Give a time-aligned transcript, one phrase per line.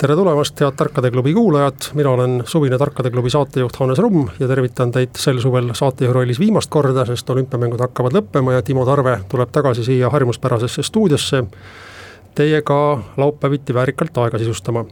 [0.00, 4.48] tere tulemast, head Tarkade klubi kuulajad, mina olen suvine Tarkade klubi saatejuht Hannes Rumm ja
[4.48, 9.18] tervitan teid sel suvel saatejuhi rollis viimast korda, sest olümpiamängud hakkavad lõppema ja Timo Tarve
[9.28, 11.42] tuleb tagasi siia harjumuspärasesse stuudiosse
[12.34, 12.80] teiega
[13.16, 14.84] laupäeviti väärikalt aega sisustama.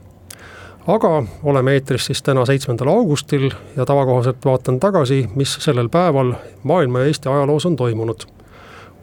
[0.87, 7.01] aga oleme eetris siis täna, seitsmendal augustil ja tavakohaselt vaatan tagasi, mis sellel päeval maailma
[7.01, 8.29] ja Eesti ajaloos on toimunud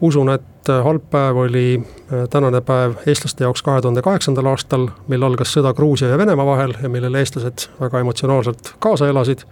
[0.00, 5.22] usun, et halb päev oli äh, tänane päev eestlaste jaoks kahe tuhande kaheksandal aastal, mil
[5.22, 9.46] algas sõda Gruusia ja Venemaa vahel ja millele eestlased väga emotsionaalselt kaasa elasid.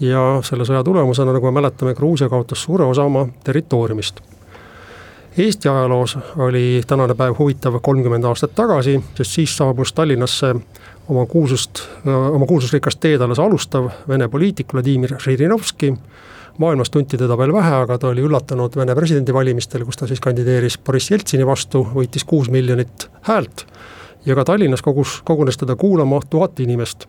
[0.00, 4.20] ja selle sõja tulemusena, nagu me mäletame, Gruusia kaotas suure osa oma territooriumist.
[5.38, 10.54] Eesti ajaloos oli tänane päev huvitav kolmkümmend aastat tagasi, sest siis saabus Tallinnasse
[11.08, 15.94] oma kuulsust, oma kuulsusrikast teed alles alustav Vene poliitik Vladimir Žirinovski
[16.58, 20.78] maailmas tunti teda veel vähe, aga ta oli üllatanud Vene presidendivalimistel, kus ta siis kandideeris
[20.78, 23.66] Boriss Jeltsini vastu, võitis kuus miljonit häält.
[24.26, 27.06] ja ka Tallinnas kogus, kogunes teda kuulama tuhat inimest.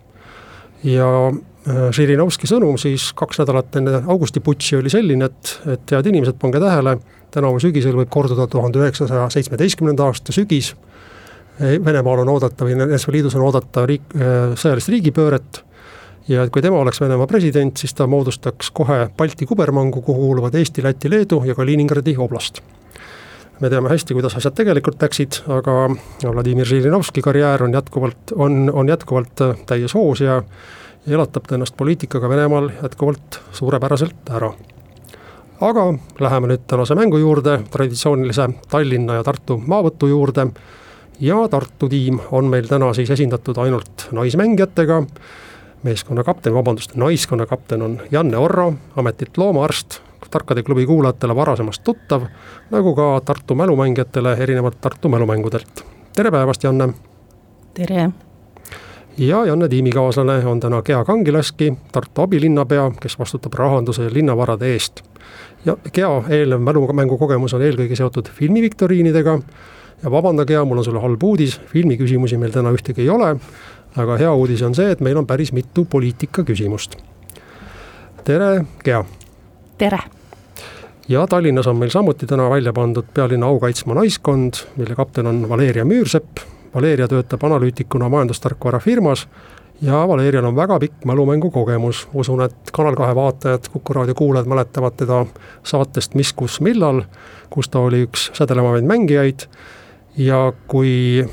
[0.83, 6.37] ja äh, Žirinovski sõnum siis kaks nädalat enne augustiputši oli selline, et, et head inimesed,
[6.39, 6.97] pange tähele,
[7.31, 10.75] tänavu sügisel võib korduda tuhande üheksasaja seitsmeteistkümnenda aasta sügis.
[11.59, 15.63] Venemaal on oodata või NSV Liidus on oodata riik, äh, sõjalist riigipööret
[16.27, 20.55] ja et kui tema oleks Venemaa president, siis ta moodustaks kohe Balti kubermangu, kuhu kuuluvad
[20.55, 22.61] Eesti, Läti, Leedu ja Kaliningradi oblast.
[23.59, 25.89] me teame hästi, kuidas asjad tegelikult läksid, aga
[26.33, 30.43] Vladimir Žirinovski karjäär on jätkuvalt, on, on jätkuvalt täies hoos ja
[31.07, 34.51] elatab ta ennast poliitikaga Venemaal jätkuvalt suurepäraselt ära.
[35.61, 40.47] aga läheme nüüd tänase mängu juurde, traditsioonilise Tallinna ja Tartu maavõtu juurde
[41.19, 45.03] ja Tartu tiim on meil täna siis esindatud ainult naismängijatega
[45.83, 50.01] meeskonna kapten, vabandust, naiskonna kapten on Janne Orro, ametilt loomaarst,
[50.31, 52.23] tarkade klubi kuulajatele varasemast tuttav,
[52.71, 55.85] nagu ka Tartu mälumängijatele erinevalt Tartu mälumängudelt.
[56.15, 56.93] tere päevast, Janne!
[57.73, 58.09] tere!
[59.17, 65.01] ja Janne tiimikaaslane on täna Gea Kangilaski, Tartu abilinnapea, kes vastutab rahanduse ja linnavarade eest.
[65.65, 69.39] ja Gea eelnev mälumängu kogemus on eelkõige seotud filmiviktoriinidega
[70.03, 73.35] ja vabanda, Gea, mul on sulle halb uudis, filmiküsimusi meil täna ühtegi ei ole
[73.97, 76.97] aga hea uudis on see, et meil on päris mitu poliitika küsimust.
[78.23, 79.03] tere, Gea!
[79.77, 79.99] tere!
[81.09, 85.49] ja Tallinnas on meil samuti täna välja pandud pealinna au kaitsma naiskond, mille kapten on
[85.49, 86.43] Valeria Müürsepp.
[86.75, 89.27] Valeria töötab analüütikuna majandustarkvara firmas
[89.81, 94.45] ja Valerial on väga pikk mälumängu kogemus, usun, et Kanal kahe vaatajad, Kuku raadio kuulajad
[94.45, 95.25] mäletavad teda
[95.63, 97.01] saatest Mis, kus, millal,
[97.49, 99.47] kus ta oli üks sädelevamaid mängijaid
[100.17, 101.23] ja kui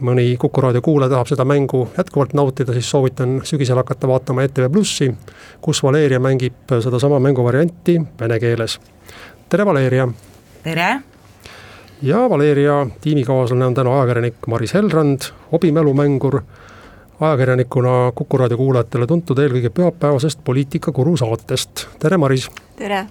[0.00, 4.70] mõni Kuku raadio kuulaja tahab seda mängu jätkuvalt nautida, siis soovitan sügisel hakata vaatama ETV
[4.72, 5.10] Plussi,
[5.60, 8.80] kus Valeria mängib sedasama mänguvarianti vene keeles.
[9.48, 10.08] tere, Valeria!
[10.62, 11.00] tere!
[12.02, 15.20] ja Valeria tiimikaaslane on täna ajakirjanik Maris Helrand,
[15.52, 16.40] hobimälumängur,
[17.20, 22.50] ajakirjanikuna Kuku raadio kuulajatele tuntud eelkõige pühapäevasest Poliitikakuru saatest, tere Maris!
[22.76, 23.06] tere!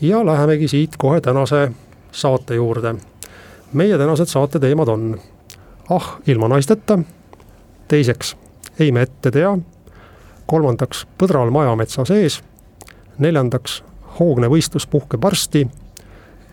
[0.00, 1.70] ja lähemegi siit kohe tänase
[2.12, 2.94] saate juurde.
[3.72, 5.20] meie tänased saate teemad on
[5.90, 6.98] ah ilma naisteta,
[7.88, 8.36] teiseks
[8.78, 9.52] ei me ette tea,
[10.46, 12.40] kolmandaks põdral majametsa sees,
[13.18, 13.82] neljandaks
[14.18, 15.66] hoogne võistlus puhkeb varsti.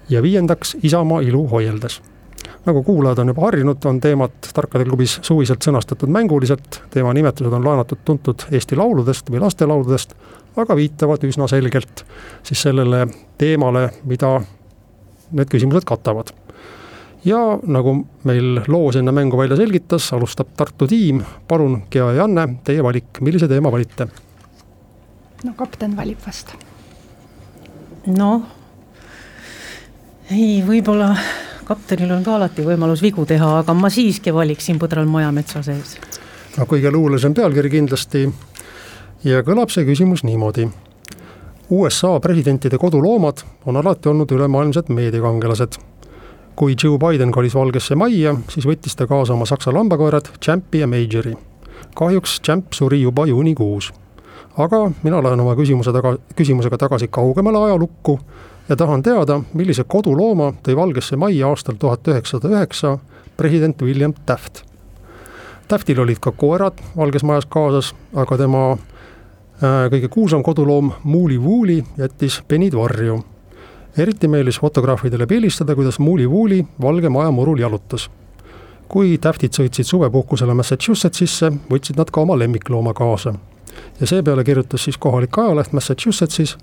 [0.09, 2.01] Ja viiendaks Isamaa ilu hoieldes.
[2.65, 7.65] nagu kuulajad on juba harjunud, on teemad Tarkade klubis suviselt sõnastatud mänguliselt, teema nimetused on
[7.65, 10.13] laenatud tuntud Eesti lauludest või lastelauludest,
[10.55, 12.05] aga viitavad üsna selgelt
[12.43, 13.07] siis sellele
[13.37, 14.41] teemale, mida
[15.31, 16.31] need küsimused katavad
[17.25, 17.95] ja nagu
[18.27, 23.21] meil loos enne mängu välja selgitas, alustab Tartu tiim, palun, Gea ja Janne, teie valik,
[23.21, 24.07] millise teema valite?
[25.43, 26.53] no kapten valib vast.
[28.07, 28.43] noh,
[30.31, 31.13] ei, võib-olla
[31.67, 35.97] kaptenil on ka alati võimalus vigu teha, aga ma siiski valiksin põdral majametsa sees.
[36.57, 38.27] no kõige luulisem pealkiri kindlasti
[39.23, 40.67] ja kõlab see küsimus niimoodi.
[41.73, 45.79] USA presidentide koduloomad on alati olnud ülemaailmsed meediakangelased
[46.55, 50.87] kui Joe Biden kolis Valgesse Majja, siis võttis ta kaasa oma saksa lambakoerad Champi ja
[50.87, 51.33] Majori.
[51.95, 53.93] kahjuks Champ suri juba juunikuus.
[54.57, 58.19] aga mina lähen oma küsimuse taga, küsimusega tagasi kaugemale ajalukku
[58.69, 62.97] ja tahan teada, millise kodulooma tõi Valgesse Majja aastal tuhat üheksasada üheksa
[63.37, 64.63] president William Taft.
[65.67, 71.83] Taftil olid ka koerad Valges Majas kaasas, aga tema äh, kõige kuulsam koduloom Muuli Wooli
[71.97, 73.23] jättis penid varju
[73.97, 78.09] eriti meeldis fotograafidele pildistada, kuidas Muuli-Vuuli Valge Maja murul jalutas.
[78.87, 83.33] kui täftid sõitsid suvepuhkusele Massachusettsisse, võtsid nad ka oma lemmiklooma kaasa.
[83.99, 86.57] ja seepeale kirjutas siis kohalik ajaleht Massachusettsis,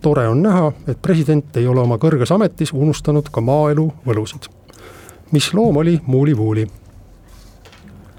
[0.00, 4.48] tore on näha, et president ei ole oma kõrges ametis unustanud ka maaelu võlusid.
[5.32, 6.66] mis loom oli Muuli-Vuuli?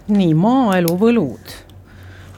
[0.07, 1.55] nii, maaelu võlud,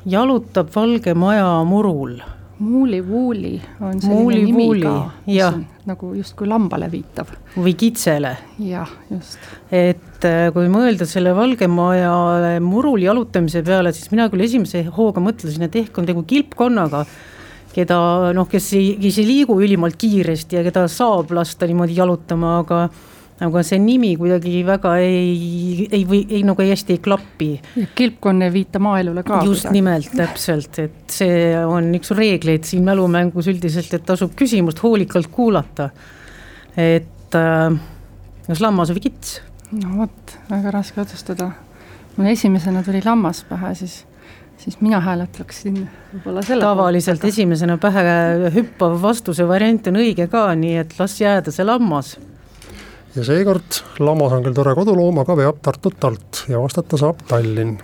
[0.05, 2.21] jalutab Valge Maja murul
[2.61, 4.93] muuli-vuuli on selline nimi ka,
[5.25, 5.57] mis jah.
[5.57, 7.31] on nagu justkui lambale viitav.
[7.57, 8.35] või kitsele.
[8.65, 9.37] jah, just.
[9.73, 15.23] et äh, kui mõelda selle Valge Maja murul jalutamise peale, siis mina küll esimese hooga
[15.23, 17.05] mõtlesin, et ehk on tegu kilpkonnaga,
[17.75, 17.99] keda
[18.37, 22.85] noh, kes ei, kes ei liigu ülimalt kiiresti ja keda saab lasta niimoodi jalutama, aga
[23.41, 27.49] aga see nimi kuidagi väga ei, ei või, ei nagu hästi ei klapi.
[27.97, 29.41] kilpkonn ei viita maaelule ka.
[29.45, 29.77] just kuidagi.
[29.79, 35.89] nimelt, täpselt, et see on üks reegleid siin mälumängus üldiselt, et tasub küsimust hoolikalt kuulata.
[36.77, 37.81] et äh,
[38.47, 39.39] kas lammas või kits?
[39.73, 41.51] no vot, väga raske otsustada.
[42.17, 44.03] mul esimesena tuli lammas pähe, siis
[44.61, 45.79] siis mina hääletaksin
[46.11, 48.03] võib-olla selle tavaliselt esimesena pähe
[48.53, 52.19] hüppav vastuse variant on õige ka, nii et las jääda see lammas
[53.15, 57.77] ja seekord lammas on küll tore koduloom, aga veab Tartut alt ja vastata saab Tallinn.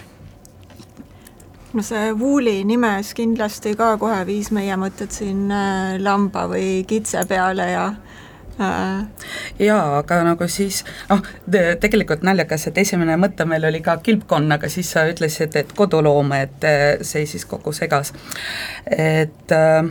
[1.73, 7.25] no see Wooli nimes kindlasti ka kohe viis meie mõtted siin äh, lamba või kitse
[7.27, 9.27] peale ja äh,
[9.59, 11.21] jaa, aga nagu siis noh,
[11.51, 16.31] tegelikult naljakas, et esimene mõte meil oli ka kilpkonn, aga siis sa ütlesid, et koduloom,
[16.39, 18.13] et äh, see siis kogu segas.
[18.87, 19.83] et äh,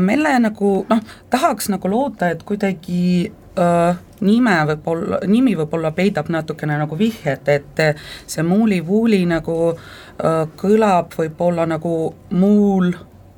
[0.00, 1.00] meile nagu noh,
[1.30, 7.82] tahaks nagu loota, et kuidagi äh, nime võib-olla, nimi võib-olla peidab natukene nagu vihjet, et
[8.26, 11.96] see muuli-vuuli nagu äh, kõlab võib-olla nagu
[12.30, 12.94] muul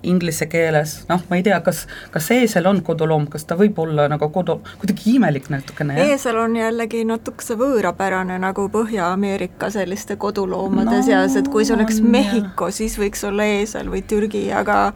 [0.06, 1.84] inglise keeles, noh, ma ei tea, kas,
[2.14, 6.56] kas eesel on koduloom, kas ta võib olla nagu kodu, kuidagi imelik natukene, eesel on
[6.58, 12.98] jällegi natukese võõrapärane nagu Põhja-Ameerika selliste koduloomade no, seas, et kui see oleks Mehhiko, siis
[13.00, 14.92] võiks olla eesel või Türgi, aga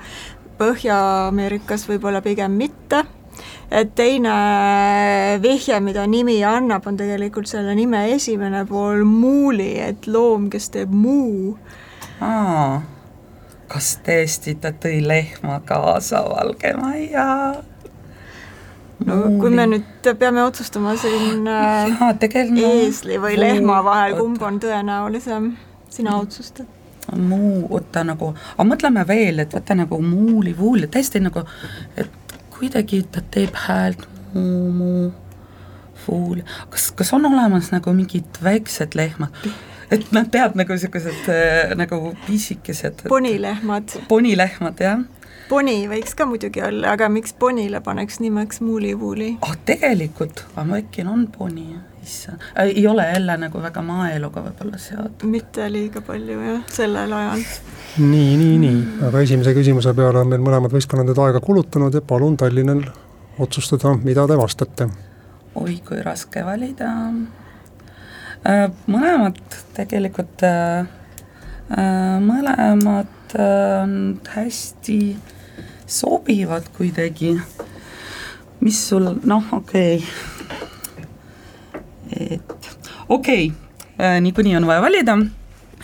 [0.60, 3.04] Põhja-Ameerikas võib-olla pigem mitte
[3.70, 4.32] et teine
[5.42, 10.94] vihje, mida nimi annab, on tegelikult selle nime esimene pool muuli, et loom, kes teeb
[10.94, 11.56] muu.
[12.20, 12.80] aa,
[13.70, 17.28] kas tõesti ta tõi lehma kaasa Valge Majja?
[19.06, 19.38] no Muuli.
[19.40, 22.10] kui me nüüd peame otsustama siin Jaa,
[22.74, 25.54] eesli või lehma vahel, kumb on tõenäolisem,
[25.88, 26.68] sina otsustad
[27.16, 31.42] muu, oota nagu, aga mõtleme veel, et vaata nagu muuli-vuuli, täiesti nagu,
[31.98, 32.19] et
[32.60, 35.10] kuidagi ta teeb häält muu-muu,
[36.04, 39.34] fuul, kas, kas on olemas nagu mingid väiksed lehmad?
[39.90, 43.06] et nad teavad nagu niisugused äh, nagu pisikesed.
[43.08, 43.96] ponilehmad.
[44.08, 45.00] ponilehmad, jah
[45.50, 49.32] poni võiks ka muidugi olla, aga miks ponile paneks nimeks muuli-vuuli?
[49.42, 54.78] oh tegelikult, aga äkki on poni, issand äh,, ei ole jälle nagu väga maaeluga võib-olla
[54.78, 55.28] seotud.
[55.28, 57.44] mitte liiga palju jah, sellel ajal
[57.98, 62.02] nii, nii, nii, aga esimese küsimuse peale on meil mõlemad võistkonnad nüüd aega kulutanud ja
[62.06, 62.84] palun Tallinnal
[63.40, 64.88] otsustada, mida te vastate.
[65.54, 66.90] oi kui raske valida.
[68.46, 69.40] Äh, mõlemad
[69.76, 70.86] tegelikult, äh,
[71.76, 75.00] äh, mõlemad on hästi
[75.86, 77.40] sobivad kuidagi.
[78.60, 80.39] mis sul, noh, okei okay.,
[82.36, 82.56] et
[83.08, 85.18] okei okay., niikuinii on vaja valida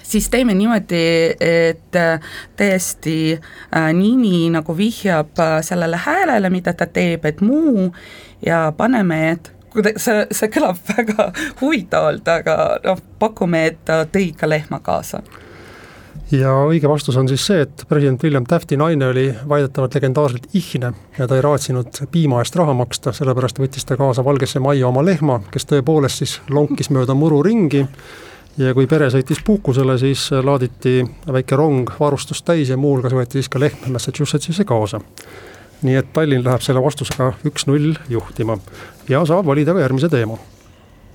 [0.08, 1.02] siis teeme niimoodi,
[1.40, 2.20] et äh,
[2.58, 7.90] tõesti äh, nimi nagu vihjab äh, sellele häälele, mida ta teeb, et muu
[8.46, 9.50] ja paneme, et
[10.00, 11.30] see, see kõlab väga
[11.60, 15.22] huvitavalt, aga noh, pakume, et ta tõi ka lehma kaasa
[16.30, 20.92] ja õige vastus on siis see, et president William Tafti naine oli väidetavalt legendaarselt ihne
[21.18, 25.04] ja ta ei raatsinud piima eest raha maksta, sellepärast võttis ta kaasa Valgesse Majja oma
[25.06, 27.84] lehma, kes tõepoolest siis lonkis mööda muru ringi
[28.58, 30.98] ja kui pere sõitis puhkusele, siis laaditi
[31.32, 35.00] väike rong varustust täis ja muuhulgas võeti siis ka lehm Massachusettsisse kaasa.
[35.82, 38.56] nii et Tallinn läheb selle vastusega üks-null juhtima
[39.08, 40.38] ja saab valida ka järgmise teema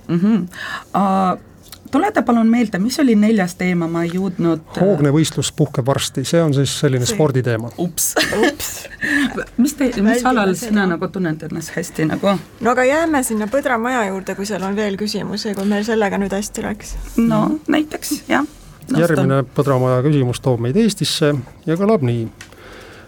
[0.08, 0.18] mm.
[0.18, 0.46] -hmm.
[0.94, 1.51] Uh,
[1.92, 4.64] tuleta palun meelde, mis oli neljas teema, ma ei jõudnud.
[4.74, 7.14] Äh, hoogne võistlus puhkeb varsti, see on siis selline see.
[7.14, 7.72] sporditeema.
[7.82, 8.70] ups, ups.
[9.62, 12.36] mis te, mis alal sina nagu tunned ennast hästi nagu?
[12.60, 16.20] no aga jääme sinna Põdra maja juurde, kui seal on veel küsimusi, kui meil sellega
[16.20, 16.96] nüüd hästi läks.
[17.20, 18.48] no näiteks, jah.
[18.96, 21.34] järgmine Põdra maja küsimus toob meid Eestisse
[21.68, 22.26] ja kõlab nii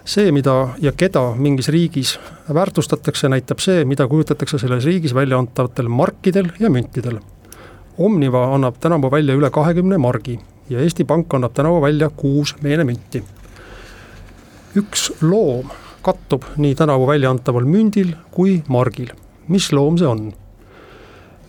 [0.05, 2.19] see, mida ja keda mingis riigis
[2.53, 7.17] väärtustatakse, näitab see, mida kujutatakse selles riigis välja antavatel markidel ja müntidel
[7.97, 13.23] Omniva annab tänavu välja üle kahekümne margi ja Eesti Pank annab tänavu välja kuus meenemünti.
[14.75, 15.69] üks loom
[16.01, 19.13] kattub nii tänavu välja antaval mündil kui margil.
[19.47, 20.33] mis loom see on?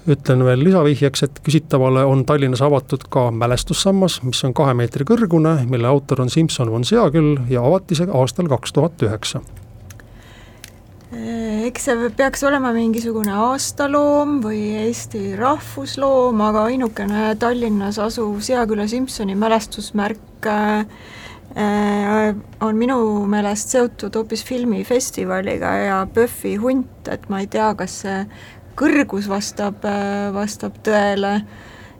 [0.07, 5.59] ütlen veel lisavihjeks, et küsitavale on Tallinnas avatud ka mälestussammas, mis on kahe meetri kõrgune,
[5.67, 9.43] mille autor on Simson von Seaküll ja avati see aastal kaks tuhat üheksa
[11.15, 19.37] eks see peaks olema mingisugune aastaloom või Eesti rahvusloom, aga ainukene Tallinnas asuv Seaküla Simsoni
[19.39, 20.83] mälestusmärk äh,
[22.61, 22.99] on minu
[23.31, 28.19] meelest seotud hoopis filmifestivaliga ja PÖFFi hunt, et ma ei tea, kas see
[28.77, 31.39] kõrgus vastab, äh, vastab tõele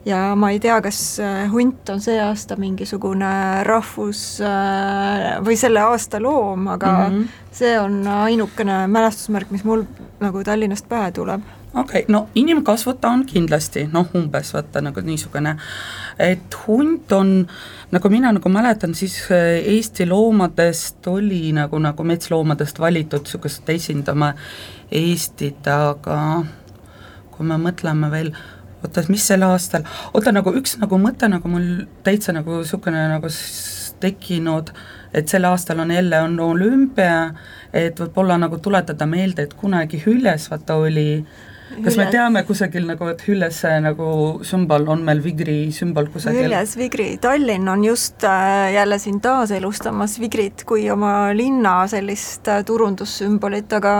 [0.07, 5.83] ja ma ei tea, kas äh, hunt on see aasta mingisugune rahvus äh, või selle
[5.83, 7.45] aasta loom, aga mm -hmm.
[7.51, 9.85] see on ainukene mälestusmärk, mis mul
[10.19, 11.41] nagu Tallinnast pähe tuleb
[11.73, 15.57] okei okay,, no inimkasvud ta on kindlasti, noh umbes vaata nagu niisugune,
[16.19, 17.47] et hunt on,
[17.91, 24.33] nagu mina nagu mäletan, siis äh, Eesti loomadest oli nagu, nagu metsloomadest valitud niisugust esindama
[24.91, 26.43] Eestit, aga
[27.31, 28.31] kui me mõtleme veel
[28.83, 31.67] oota, mis sel aastal, oota nagu üks nagu mõte nagu mul
[32.05, 33.31] täitsa nagu niisugune nagu
[33.99, 34.71] tekkinud,
[35.17, 37.33] et sel aastal on jälle, on olümpia,
[37.73, 41.46] et võib-olla nagu tuletada meelde, et kunagi Hüljes vaata oli äh,
[41.83, 44.09] kas me teame kusagil nagu, et Hüllese nagu
[44.47, 46.47] sümbol on meil Vigri sümbol kusagil?
[46.47, 52.63] Hüljes Vigri, Tallinn on just äh, jälle siin taaselustamas Vigrit kui oma linna sellist äh,
[52.67, 53.95] turundussümbolit, aga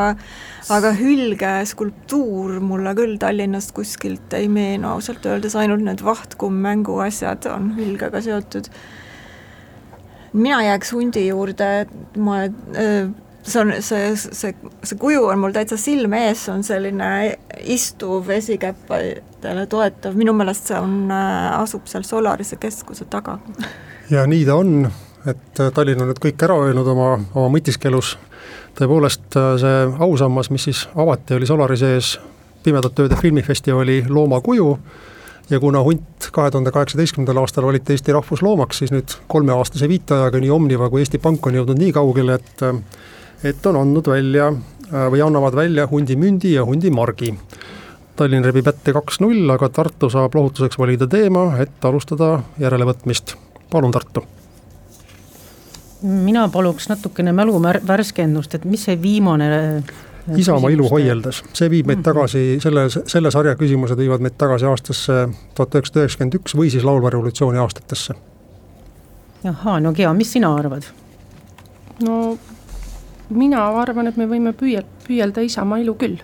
[0.73, 7.47] aga hülge skulptuur mulle küll Tallinnast kuskilt ei meenu ausalt öeldes, ainult need vahtkumm-mängu asjad
[7.51, 8.71] on hülgega seotud.
[10.33, 13.07] mina jääks hundi juurde, ma äh,
[13.47, 17.09] see on, see, see, see kuju on mul täitsa silme ees, on selline
[17.63, 23.39] istuv esikäppadele toetav, minu meelest see on, äh, asub seal Solarise keskuse taga.
[24.09, 24.91] ja nii ta on,
[25.25, 28.15] et äh, Tallinn on nüüd kõik ära öelnud oma, oma mõtiskelus,
[28.79, 32.17] tõepoolest äh, see ausammas, mis siis avati, oli Solarise ees
[32.63, 34.73] Pimedate Ööde filmifestivali loomakuju.
[35.47, 40.49] Ja kuna hunt kahe tuhande kaheksateistkümnendal aastal valiti Eesti rahvusloomaks, siis nüüd kolmeaastase viiteajaga nii
[40.51, 42.65] Omniva kui Eesti Pank on jõudnud nii kaugele, et
[43.43, 47.33] et on andnud välja äh, või annavad välja hundimündi ja hundimargi.
[48.17, 53.35] Tallinn rebib ette kaks-null, aga Tartu saab lohutuseks valida teema, et alustada järelevõtmist.
[53.69, 54.25] palun, Tartu
[56.01, 59.95] mina paluks natukene mälu värskendust, et mis see viimane äh,
[60.37, 62.05] Isamaa ilu hoieldes, see viib meid mhm.
[62.05, 65.21] tagasi, selle, selle sarja küsimused viivad meid tagasi aastasse
[65.55, 68.17] tuhat üheksasada üheksakümmend üks või siis laulva revolutsiooni aastatesse.
[69.47, 70.89] ahhaa, no Gea, mis sina arvad?
[72.03, 72.37] no
[73.29, 76.17] mina arvan, et me võime püüel-, püüelda Isamaa ilu küll.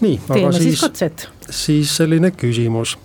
[0.00, 2.96] nii, aga siis, siis siis selline küsimus.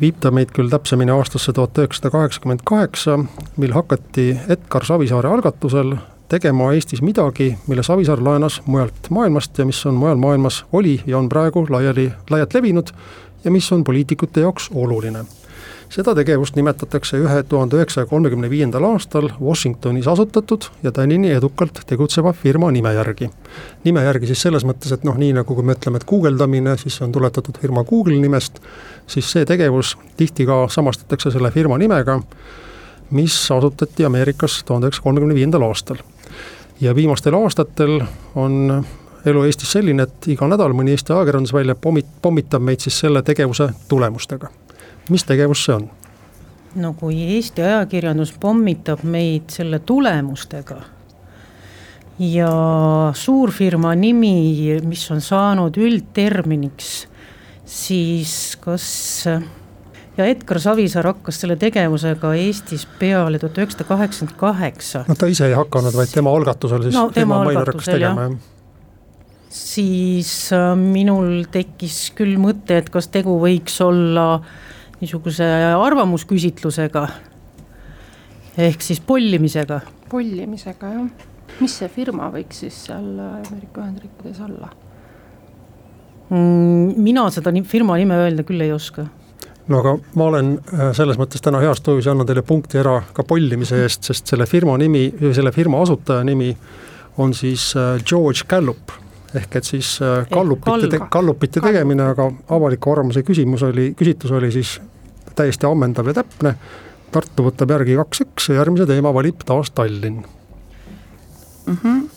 [0.00, 3.18] Viib ta meid küll täpsemini aastasse tuhat üheksasada kaheksakümmend kaheksa,
[3.56, 5.94] mil hakati Edgar Savisaare algatusel
[6.28, 11.18] tegema Eestis midagi, mille Savisaar laenas mujalt maailmast ja mis on mujal maailmas, oli ja
[11.18, 12.90] on praegu laiali, laialt levinud
[13.44, 15.24] ja mis on poliitikute jaoks oluline
[15.94, 22.32] seda tegevust nimetatakse ühe tuhande üheksasaja kolmekümne viiendal aastal Washingtonis asutatud ja tänini edukalt tegutseva
[22.32, 23.30] firma nime järgi.
[23.84, 26.98] nime järgi siis selles mõttes, et noh, nii nagu kui me ütleme, et guugeldamine, siis
[27.02, 28.58] on tuletatud firma Google nimest,
[29.06, 32.18] siis see tegevus tihti ka samastatakse selle firma nimega,
[33.14, 36.02] mis asutati Ameerikas tuhande üheksasaja kolmekümne viiendal aastal.
[36.80, 38.00] ja viimastel aastatel
[38.34, 38.84] on
[39.24, 43.70] elu Eestis selline, et iga nädal mõni Eesti ajakirjandusvälja pommit-, pommitab meid siis selle tegevuse
[43.88, 44.50] tulemustega
[45.10, 45.88] mis tegevus see on?
[46.80, 50.80] no kui Eesti ajakirjandus pommitab meid selle tulemustega
[52.18, 52.50] ja
[53.14, 56.92] suurfirma nimi, mis on saanud üldterminiks,
[57.66, 58.86] siis kas
[60.14, 65.04] ja Edgar Savisaar hakkas selle tegevusega Eestis peale tuhat üheksasada kaheksakümmend kaheksa.
[65.08, 68.28] no ta ise ei hakanud, vaid tema algatusel siis no, tema algatusel jah ja.
[69.50, 74.62] siis äh, minul tekkis küll mõte, et kas tegu võiks olla äh,
[75.00, 75.46] niisuguse
[75.78, 77.06] arvamusküsitlusega
[78.68, 79.80] ehk siis pollimisega.
[80.10, 81.26] pollimisega jah,
[81.60, 84.70] mis see firma võiks siis seal Ameerika Ühendriikides olla
[86.30, 86.94] mm,?
[87.02, 89.06] mina seda firma nime öelda küll ei oska
[89.68, 93.00] no aga ma olen äh, selles mõttes täna heas tujus ja annan teile punkti ära
[93.16, 96.52] ka pollimise eest, sest selle firma nimi, selle firma asutaja nimi
[97.22, 98.92] on siis äh, George Gallup
[99.34, 99.98] ehk et siis
[100.30, 104.78] gallupite, äh, gallupite tegemine, aga avaliku arvamuse küsimus oli, küsitlus oli siis
[105.34, 106.54] täiesti ammendav ja täpne.
[107.14, 110.24] Tartu võtab järgi kaks-üks ja järgmise teema valib taas Tallinn
[111.66, 111.78] mm.
[111.82, 112.14] -hmm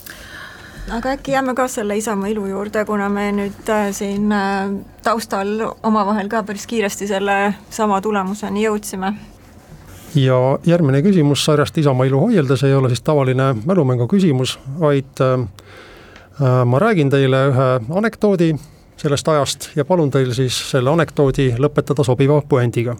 [0.91, 4.69] aga äkki jääme ka selle Isamaa ilu juurde, kuna me nüüd äh, siin äh,
[5.03, 5.49] taustal
[5.83, 9.13] omavahel ka päris kiiresti selle sama tulemuseni jõudsime.
[10.15, 15.47] ja järgmine küsimus sarjast Isamaa ilu hoieldes ei ole siis tavaline mälumängu küsimus, vaid äh,
[16.39, 17.67] ma räägin teile ühe
[17.97, 18.51] anekdoodi
[18.97, 22.95] sellest ajast ja palun teil siis selle anekdoodi lõpetada sobiva puändiga.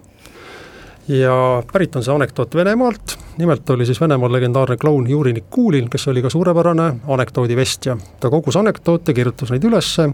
[1.08, 6.08] ja pärit on see anekdoot Venemaalt, nimelt oli siis Venemaal legendaarne kloun Juri Nikulin, kes
[6.08, 7.96] oli ka suurepärane anekdoodivestja.
[8.20, 10.10] ta kogus anekdoote, kirjutas neid ülesse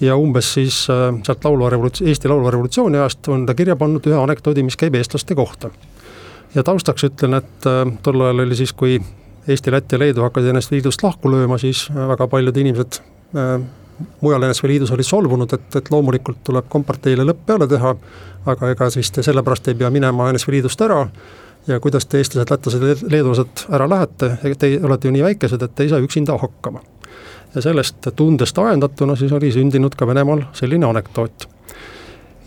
[0.00, 4.06] ja umbes siis äh, sealt laulva revoluts-, Eesti laulva revolutsiooni ajast on ta kirja pannud
[4.06, 5.70] ühe anekdoodi, mis käib eestlaste kohta
[6.54, 9.00] ja taustaks ütlen, et äh, tol ajal oli siis, kui
[9.48, 13.00] Eesti, Läti ja Leedu hakkasid ennast liidust lahku lööma, siis äh, väga paljud inimesed
[13.34, 13.56] äh,
[14.20, 17.94] mujal NSV Liidus olid solvunud, et, et loomulikult tuleb komparteile lõpp peale teha,
[18.52, 21.04] aga ega siis te sellepärast ei pea minema NSV Liidust ära
[21.66, 25.86] ja kuidas te, eestlased, lätlased, leedulased ära lähete, te olete ju nii väikesed, et te
[25.86, 26.82] ei saa üksinda hakkama.
[27.54, 31.48] ja sellest tundest ajendatuna siis oli sündinud ka Venemaal selline anekdoot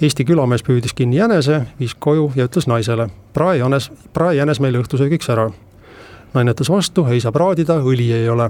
[0.01, 4.81] Eesti külamees püüdis kinni jänese, viis koju ja ütles naisele, prae jänes, prae jänes meile
[4.81, 5.45] õhtusöögiks ära.
[6.35, 8.49] Naine ütles vastu, ei saa praadida, õli ei ole.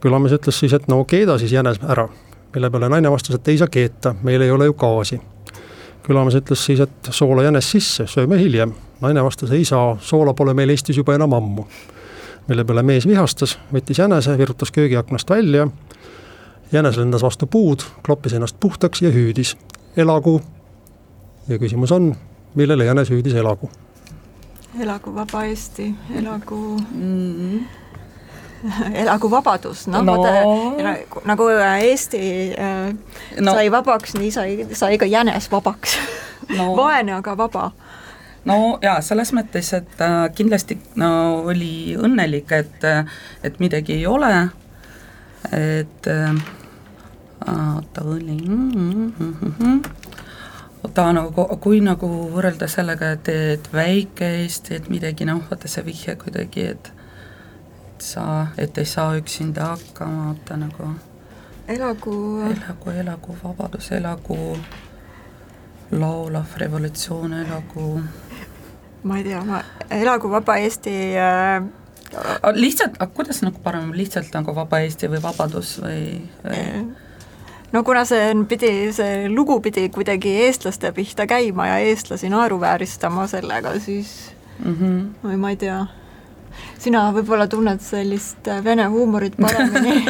[0.00, 2.08] külamees ütles siis, et no keeda siis jänes ära,
[2.54, 5.20] mille peale naine vastas, et ei saa keeta, meil ei ole ju gaasi.
[6.06, 8.74] külamees ütles siis, et soola jänes sisse, sööme hiljem.
[9.00, 11.66] naine vastas, ei saa, soola pole meil Eestis juba enam ammu.
[12.48, 15.68] mille peale mees vihastas, võttis jänese, virutas köögiaknast välja
[16.72, 19.56] jänes lendas vastu puud, kloppis ennast puhtaks ja hüüdis
[19.96, 20.40] elagu.
[21.48, 22.16] ja küsimus on,
[22.54, 23.70] millele jänes hüüdis elagu?
[24.76, 27.34] Elagu vaba Eesti, elagu mm.
[27.34, 27.78] -hmm
[29.02, 30.16] elagu vabadus, noh no.
[30.16, 32.94] vaata nagu Eesti äh,
[33.40, 33.52] no.
[33.54, 35.98] sai vabaks, nii sai, sai ka jänes vabaks
[36.56, 36.74] no.
[36.78, 37.70] vaene, aga vaba.
[38.44, 41.10] no jaa, selles mõttes, et äh, kindlasti no
[41.46, 42.88] oli õnnelik, et,
[43.46, 44.32] et midagi ei ole,
[45.54, 46.42] et äh,
[47.46, 49.82] oota, õli mm, mm, mm,
[50.94, 55.84] ta nagu, kui nagu võrrelda sellega, et, et väike Eesti, et midagi noh, vaata see
[55.86, 56.92] vihje kuidagi, et
[57.98, 58.24] et sa,
[58.56, 60.92] et ei saa üksinda hakkama, vaata nagu
[61.68, 62.14] elagu
[62.46, 64.38] elagu, elagu vabadus, elagu
[65.90, 67.88] laulav revolutsioon, elagu
[69.02, 71.66] ma ei tea, ma, elagu vaba Eesti äh,
[72.54, 76.00] lihtsalt, kuidas nagu parem, lihtsalt nagu vaba Eesti või vabadus või,
[76.44, 76.62] või...?
[77.72, 83.26] No kuna see on, pidi, see lugu pidi kuidagi eestlaste pihta käima ja eestlasi naeruvääristama
[83.26, 84.30] sellega, siis
[84.64, 85.28] mm -hmm.
[85.28, 85.86] või ma ei tea,
[86.78, 90.04] sina võib-olla tunned sellist vene huumorit paremini.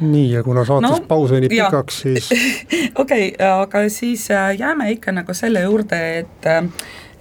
[0.00, 2.30] Nii, ja kuna saates no, paus venib pikaks, siis
[3.02, 6.64] okei okay,, aga siis äh, jääme ikka nagu selle juurde, et äh,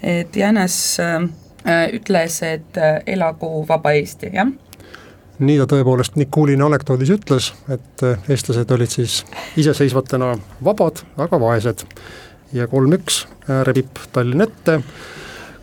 [0.04, 1.30] et Jänes äh,
[1.94, 2.78] ütles, et
[3.08, 4.48] elagu vaba Eesti, jah
[5.48, 9.22] nii ta tõepoolest Nikulini anekdoodis ütles, et eh, eestlased olid siis
[9.60, 11.86] iseseisvatena vabad, aga vaesed.
[12.54, 14.80] ja kolm-üks eh, rebib Tallinn ette,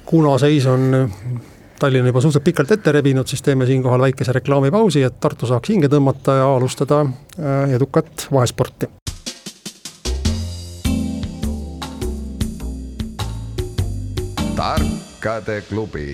[0.07, 1.19] kuna seis on eh,
[1.81, 5.89] Tallinna juba suhteliselt pikalt ette rebinud, siis teeme siinkohal väikese reklaamipausi, et Tartu saaks hinge
[5.89, 7.07] tõmmata ja alustada
[7.73, 8.91] edukat vahesporti.
[14.61, 16.13] tarkade klubi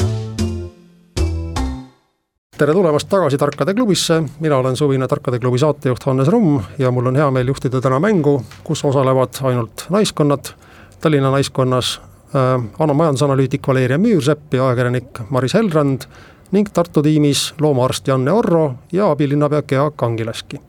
[2.59, 7.11] tere tulemast tagasi Tarkade klubisse, mina olen suvine Tarkade klubi saatejuht Hannes Rumm ja mul
[7.11, 10.55] on hea meel juhtida täna mängu, kus osalevad ainult naiskonnad.
[11.01, 12.01] Tallinna naiskonnas
[12.33, 16.09] äh, Anna majandusanalüütik Valeria Müürsepp ja ajakirjanik Maris Helrand
[16.53, 20.61] ning Tartu tiimis loomaarst Janne Orro ja abilinnapea Gea Kangilaski.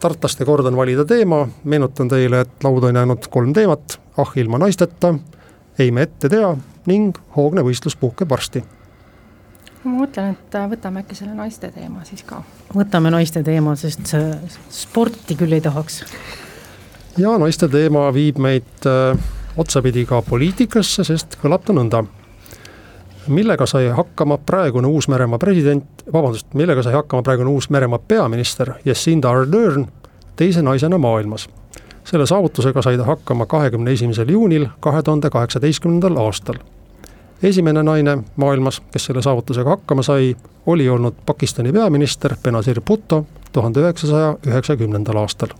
[0.00, 4.58] tartlaste kord on valida teema, meenutan teile, et lauda on jäänud kolm teemat, ah ilma
[4.58, 5.14] naisteta,
[5.78, 8.75] ei me ette tea ning hoogne võistlus puhkeb varsti
[9.86, 12.42] ma mõtlen, et äh, võtame äkki selle naiste teema siis ka.
[12.74, 14.14] võtame naiste teema, sest
[14.72, 16.02] sporti küll ei tahaks.
[17.18, 19.18] ja naiste teema viib meid äh,
[19.56, 22.04] otsapidi ka poliitikasse, sest kõlab ta nõnda.
[23.28, 29.86] millega sai hakkama praegune Uus-Meremaa president, vabandust, millega sai hakkama praegune Uus-Meremaa peaminister Jacinda Ardern
[30.36, 31.48] teise naisena maailmas
[32.06, 36.60] selle saavutusega sai ta hakkama kahekümne esimesel juunil kahe tuhande kaheksateistkümnendal aastal
[37.42, 43.80] esimene naine maailmas, kes selle saavutusega hakkama sai, oli olnud Pakistani peaminister Benazir Bhutto tuhande
[43.80, 45.54] üheksasaja üheksakümnendal aastal.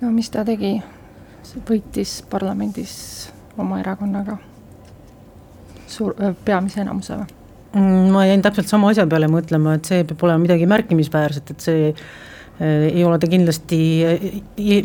[0.00, 0.78] no mis ta tegi?
[1.68, 2.92] võitis parlamendis
[3.58, 4.36] oma erakonnaga
[5.86, 7.36] suur, peamise enamuse või?
[7.78, 11.64] Mm, ma jäin täpselt sama asja peale mõtlema, et see peab olema midagi märkimisväärset, et
[11.64, 11.92] see
[12.58, 13.78] ei ole ta kindlasti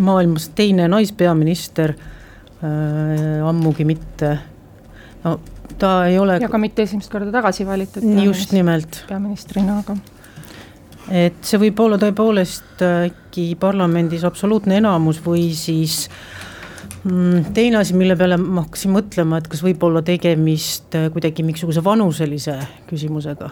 [0.04, 4.36] maailmas teine naispeaminister äh,, ammugi mitte.
[5.24, 5.40] no
[5.80, 6.38] ta ei ole.
[6.42, 8.06] ja ka mitte esimest korda tagasi valitud.
[8.24, 9.04] just nimelt.
[9.10, 9.98] peaministrina, aga.
[11.10, 16.08] et see võib olla tõepoolest äkki parlamendis absoluutne enamus või siis
[17.04, 21.44] Mm, teine asi, mille peale ma hakkasin mõtlema, et kas võib olla tegemist äh, kuidagi
[21.44, 22.56] mingisuguse vanuselise
[22.88, 23.50] küsimusega?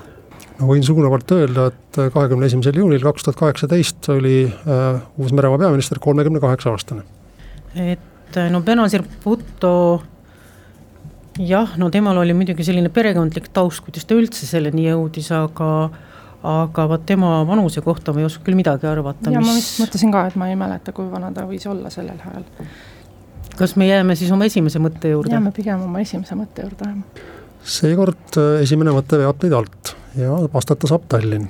[0.62, 6.00] ma võin suunavalt öelda, et kahekümne esimesel juunil kaks tuhat kaheksateist oli äh, Uus-Meremaa peaminister
[6.00, 7.04] kolmekümne kaheksa aastane.
[7.76, 9.74] et äh, no Benazir Bhutto
[11.40, 15.92] jah, no temal oli muidugi selline perekondlik taust, kuidas ta üldse selleni jõudis, aga
[16.42, 19.30] aga vot tema vanuse kohta ma ei oska küll midagi arvata.
[19.30, 19.48] ja mis...
[19.48, 22.48] ma vist mõtlesin ka, et ma ei mäleta, kui vana ta võis olla sellel ajal
[23.58, 25.34] kas me jääme siis oma esimese mõtte juurde?
[25.34, 27.26] jääme pigem oma esimese mõtte juurde, jah.
[27.78, 31.50] seekord äh, esimene mõte veab teid alt ja vastata saab Tallinn.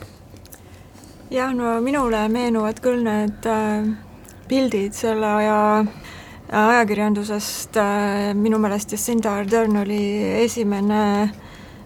[1.32, 3.88] jah, no minule meenuvad küll need äh,
[4.52, 5.60] pildid selle aja
[6.52, 10.02] ajakirjandusest äh,, minu meelest Jacinda Ardern oli
[10.44, 11.32] esimene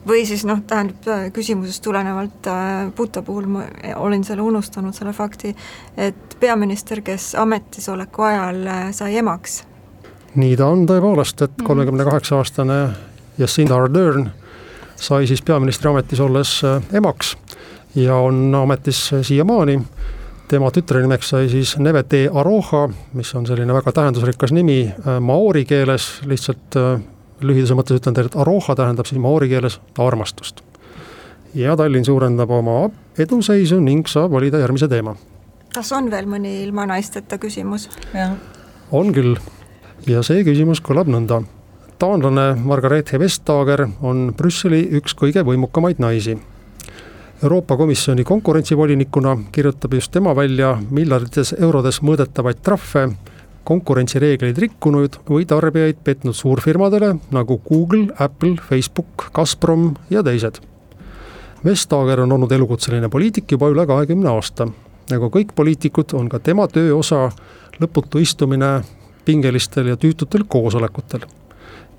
[0.07, 3.67] või siis noh, tähendab äh, küsimusest tulenevalt äh, Puto puhul ma
[4.01, 5.55] olin selle unustanud, selle fakti,
[5.97, 9.63] et peaminister, kes ametisoleku ajal äh, sai emaks
[10.35, 11.67] nii ta on tõepoolest, et mhm.
[11.67, 12.79] kolmekümne kaheksa aastane
[13.37, 14.29] Jacinda Ardern
[14.95, 17.35] sai siis peaministri ametis olles äh, emaks
[17.95, 19.79] ja on ametis siiamaani.
[20.47, 25.65] Tema tütre nimeks sai siis Nevete Aroha, mis on selline väga tähendusrikas nimi äh, maori
[25.65, 27.01] keeles, lihtsalt äh,
[27.41, 30.61] lühiduse mõttes ütlen teile, et Aroha tähendab siis maori keeles armastust.
[31.55, 35.15] ja Tallinn suurendab oma eduseisu ning saab valida järgmise teema.
[35.73, 37.89] kas on veel mõni ilma naisteta küsimus?
[38.91, 39.37] on küll
[40.07, 41.43] ja see küsimus kõlab nõnda.
[41.99, 46.37] taanlane Margarethe Vestager on Brüsseli üks kõige võimukamaid naisi.
[47.45, 53.03] Euroopa Komisjoni konkurentsivolinikuna kirjutab just tema välja miljardites eurodes mõõdetavaid trahve
[53.69, 60.57] konkurentsireegleid rikkunud või tarbijaid petnud suurfirmadele nagu Google, Apple, Facebook, Gazprom ja teised.
[61.65, 64.67] Vestager on olnud elukutseline poliitik juba üle kahekümne aasta.
[65.09, 67.29] nagu kõik poliitikud, on ka tema töö osa
[67.77, 68.81] lõputu istumine
[69.25, 71.29] pingelistel ja tüütutel koosolekutel.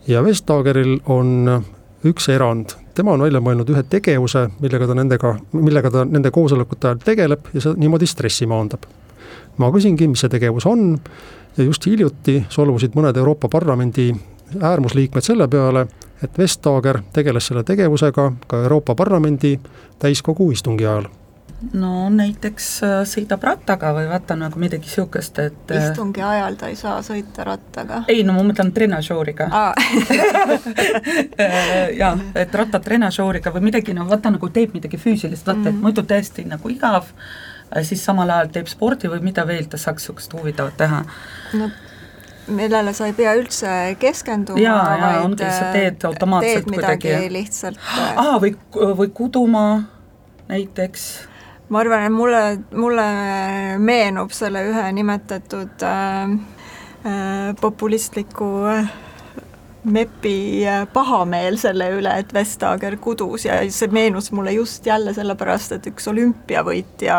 [0.07, 1.63] ja Vestageril on
[2.05, 6.89] üks erand, tema on välja mõelnud ühe tegevuse, millega ta nendega, millega ta nende koosolekute
[6.91, 8.87] ajal tegeleb ja see niimoodi stressi maandab.
[9.57, 10.97] ma küsingi, mis see tegevus on
[11.57, 14.11] ja just hiljuti solvusid mõned Euroopa Parlamendi
[14.61, 15.87] äärmusliikmed selle peale,
[16.23, 19.57] et Vestager tegeles selle tegevusega ka Euroopa Parlamendi
[19.99, 21.09] täiskogu istungi ajal
[21.73, 26.69] no näiteks äh, sõidab rattaga või vaata nagu midagi niisugust, et äh, istungi ajal ta
[26.69, 28.03] ei saa sõita rattaga?
[28.13, 29.49] ei, no ma mõtlen trenažooriga
[32.03, 35.77] jah, et rattatrenažooriga või midagi, no vaata nagu teeb midagi füüsilist, vaata mm, -hmm.
[35.77, 37.05] et muidu täiesti nagu igav,
[37.83, 41.05] siis samal ajal teeb spordi või mida veel ta saaks niisugust huvitavat teha.
[41.57, 41.71] No
[42.47, 47.33] millele sa ei pea üldse keskenduma, vaid ongi, sa teed automaatselt teed midagi kuidagi...
[47.33, 47.79] lihtsalt
[48.15, 48.53] aa, või,
[49.01, 49.65] või kuduma
[50.49, 51.07] näiteks
[51.69, 52.43] ma arvan, et mulle,
[52.79, 53.07] mulle
[53.83, 56.37] meenub selle ühe nimetatud äh,
[57.07, 58.93] äh, populistliku äh,
[59.87, 65.77] MEP-i äh, pahameel selle üle, et Vestager kudus ja see meenus mulle just jälle sellepärast,
[65.77, 67.19] et üks olümpiavõitja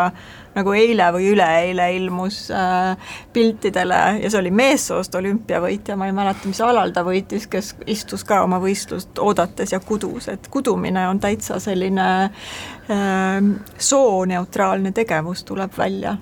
[0.58, 6.50] nagu eile või üleeile ilmus äh, piltidele ja see oli meessoost olümpiavõitja, ma ei mäleta,
[6.50, 11.22] mis alal ta võitis, kes istus ka oma võistlust oodates ja kudus, et kudumine on
[11.24, 16.17] täitsa selline äh, sooneutraalne tegevus, tuleb välja.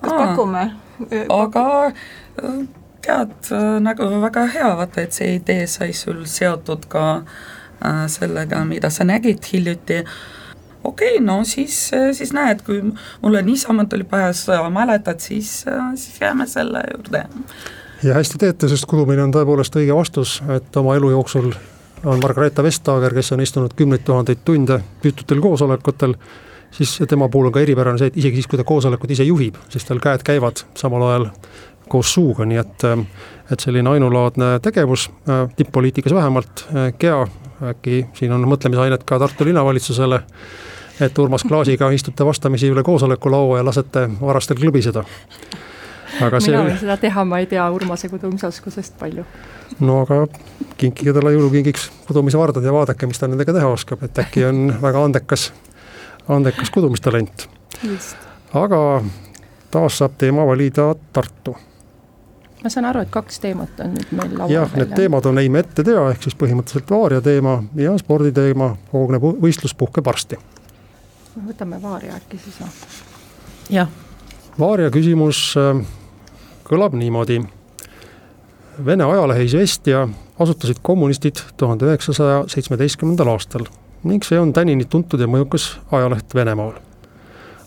[0.00, 0.68] kas Aa, pakume?
[1.28, 2.62] aga äh,
[3.02, 8.64] tead, äh, nagu väga hea, vaata, et see idee sai sul seotud ka äh, sellega,
[8.68, 10.02] mida sa nägid hiljuti
[10.84, 12.82] okei okay,, no siis, siis näed, kui
[13.22, 15.64] mulle niisama tuli pähe, sa mäletad, siis,
[15.94, 17.24] siis jääme selle juurde.
[18.02, 21.52] ja hästi teete, sest kudumine on tõepoolest õige vastus, et oma elu jooksul
[22.04, 26.16] on Margareeta Vestager, kes on istunud kümneid tuhandeid tunde tüütutel koosolekutel,
[26.70, 29.60] siis tema puhul on ka eripärane see, et isegi siis, kui ta koosolekut ise juhib,
[29.70, 31.28] siis tal käed käivad samal ajal
[31.92, 32.88] koos suuga, nii et
[33.52, 35.10] et selline ainulaadne tegevus,
[35.56, 36.64] tipp-poliitikas vähemalt,
[36.98, 37.26] Gea,
[37.72, 40.22] äkki siin on mõtlemisainet ka Tartu linnavalitsusele
[41.02, 45.04] et Urmas Klaasiga istute vastamisi üle koosolekulaua ja lasete varastel klõbiseda.
[46.20, 49.24] aga see mina võin seda teha, ma ei tea Urmase kudumisoskusest palju.
[49.80, 50.26] no aga
[50.76, 54.62] kinkige talle jõulukingiks kudumise vardad ja vaadake, mis ta nendega teha oskab, et äkki on
[54.82, 55.50] väga andekas,
[56.28, 57.48] andekas kudumistalent.
[58.54, 59.02] aga
[59.70, 61.56] taas saab teema valida Tartu
[62.62, 64.54] ma saan aru, et kaks teemat on nüüd meil laual.
[64.54, 68.76] jah, need teemad on Ei me ette tea, ehk siis põhimõtteliselt Vaaria teema ja sporditeema
[68.92, 70.38] hoogne võistlus puhkeb varsti
[71.36, 72.70] võtame Vaaria äkki siis või?
[73.70, 73.88] jah.
[74.58, 75.82] Vaaria küsimus äh,
[76.68, 77.40] kõlab niimoodi.
[78.84, 80.06] Vene ajalehe Izvestia
[80.40, 83.66] asutasid kommunistid tuhande üheksasaja seitsmeteistkümnendal aastal
[84.08, 86.72] ning see on tänini tuntud ja mõjukas ajaleht Venemaal.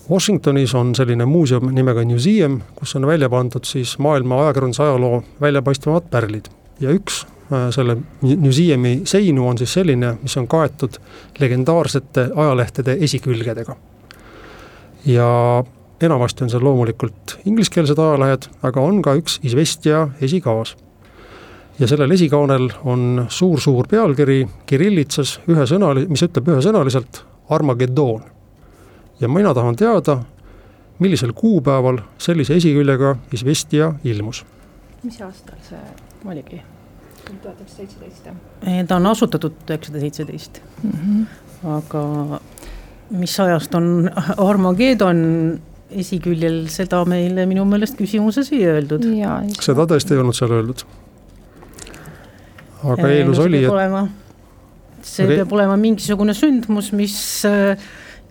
[0.10, 6.12] Washingtonis on selline muuseum nimega Museum, kus on välja pandud siis maailma ajakirjanduse ajaloo väljapaistvamad
[6.12, 6.50] pärlid
[6.80, 7.24] ja üks
[7.72, 10.98] selle museumi seinu on siis selline, mis on kaetud
[11.40, 13.76] legendaarsete ajalehtede esikülgedega.
[15.06, 15.64] ja
[16.02, 20.76] enamasti on seal loomulikult ingliskeelsed ajalehed, aga on ka üks Izvestia esikaas.
[21.80, 28.24] ja sellel esikaanel on suur-suur pealkiri kirillitsas ühesõnali-, mis ütleb ühesõnaliselt Armageddon.
[29.20, 30.24] ja mina tahan teada,
[31.00, 34.46] millisel kuupäeval sellise esiküljega Izvestia ilmus.
[35.04, 35.84] mis aastal see
[36.26, 36.75] oligi?
[37.42, 38.82] Tuhat üheksasada seitseteist, jah?
[38.88, 41.24] ta on asutatud üheksasada seitseteist, mhm.
[41.76, 42.04] aga
[43.16, 44.10] mis ajast on
[44.42, 45.24] Armageddon
[45.96, 49.06] esiküljel, seda meile minu meelest küsimuses ei öeldud.
[49.62, 50.86] seda tõesti ei olnud seal öeldud.
[52.86, 57.78] aga eeldus oli, et see peab olema mingisugune sündmus, mis äh,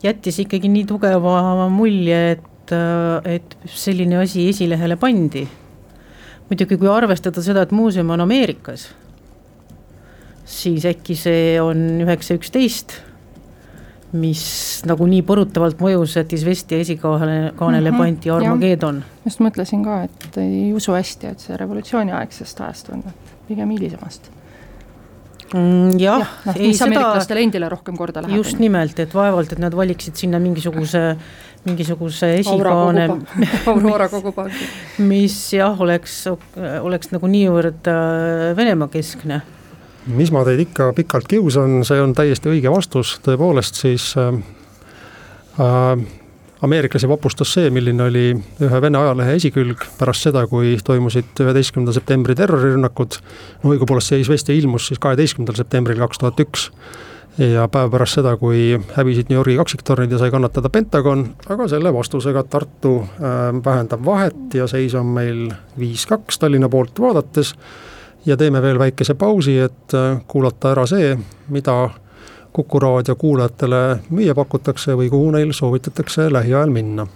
[0.04, 5.46] jättis ikkagi nii tugeva mulje, et, äh, et selline asi esilehele pandi.
[6.50, 8.88] Muidugi, kui arvestada seda, et muuseum on Ameerikas,
[10.44, 12.98] siis äkki see on üheksa üksteist
[14.14, 14.44] mis
[14.86, 19.02] nagu nii põrutavalt mõjus, et Izvestia esikaanele, kaanele mm -hmm, pandi Armageddon.
[19.24, 23.02] just mõtlesin ka, et ei usu hästi, et see revolutsiooniaegsest ajast on,
[23.48, 24.30] pigem hilisemast
[25.54, 25.96] mm,.
[26.02, 28.42] jah ja,, noh, mis ameeriklastele endile rohkem korda läheb.
[28.42, 31.04] just nimelt, et vaevalt, et nad valiksid sinna mingisuguse,
[31.64, 33.08] mingisuguse esikaane.
[33.72, 34.68] Aurora kogupaagi.
[35.06, 36.24] mis jah, oleks,
[36.82, 39.42] oleks nagu niivõrd äh, Venemaa keskne
[40.04, 44.36] mis ma teid ikka pikalt kiusan, see on täiesti õige vastus, tõepoolest siis äh,
[45.62, 46.04] äh,
[46.64, 52.36] ameeriklasi vapustas see, milline oli ühe Vene ajalehe esikülg pärast seda, kui toimusid üheteistkümnenda septembri
[52.38, 53.18] terrorirünnakud.
[53.62, 56.70] no õigupoolest see Izvestia ilmus siis kaheteistkümnendal septembril kaks tuhat üks
[57.38, 61.92] ja päev pärast seda, kui hävisid New Yorgi kaksiktornid ja sai kannatada Pentagon, aga selle
[61.94, 65.48] vastusega Tartu äh, vähendab vahet ja seis on meil
[65.78, 67.54] viis-kaks Tallinna poolt vaadates
[68.26, 71.14] ja teeme veel väikese pausi, et äh, kuulata ära see,
[71.52, 71.78] mida
[72.54, 73.76] Kuku raadio kuulajatele
[74.14, 77.06] müüa pakutakse või kuhu neil soovitatakse lähiajal minna.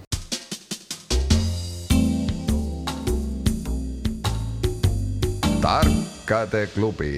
[5.62, 7.16] tarkade klubi.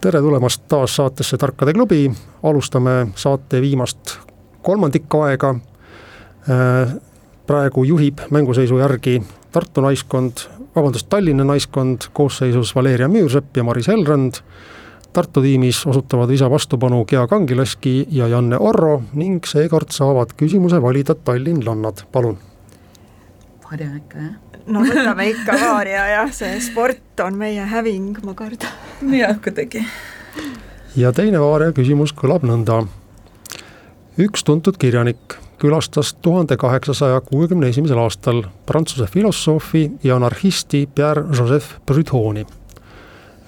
[0.00, 4.18] tere tulemast taas saatesse Tarkade klubi, alustame saate viimast
[4.62, 5.54] kolmandikku aega.
[6.50, 6.94] Äh,
[7.46, 10.32] praegu juhib mänguseisu järgi Tartu naiskond
[10.76, 14.34] vabandust, Tallinna naiskond koosseisus Valeria Müürsepp ja Maris Helrand.
[15.16, 21.14] Tartu tiimis osutavad isa vastupanu Gea Kangilaski ja Janne Orro ning seekord saavad küsimuse valida
[21.14, 22.36] tallinlannad, palun.
[23.64, 24.34] Varja ikka, jah?
[24.66, 28.76] no võtame ikka Varja jah, see sport on meie häving, ma kardan.
[29.16, 29.86] jah, kuidagi.
[31.00, 32.82] ja teine Varja küsimus kõlab nõnda.
[34.20, 42.46] üks tuntud kirjanik külastas tuhande kaheksasaja kuuekümne esimesel aastal prantsuse filosoofi ja anarhisti Pierre-Joseph Proudhoni.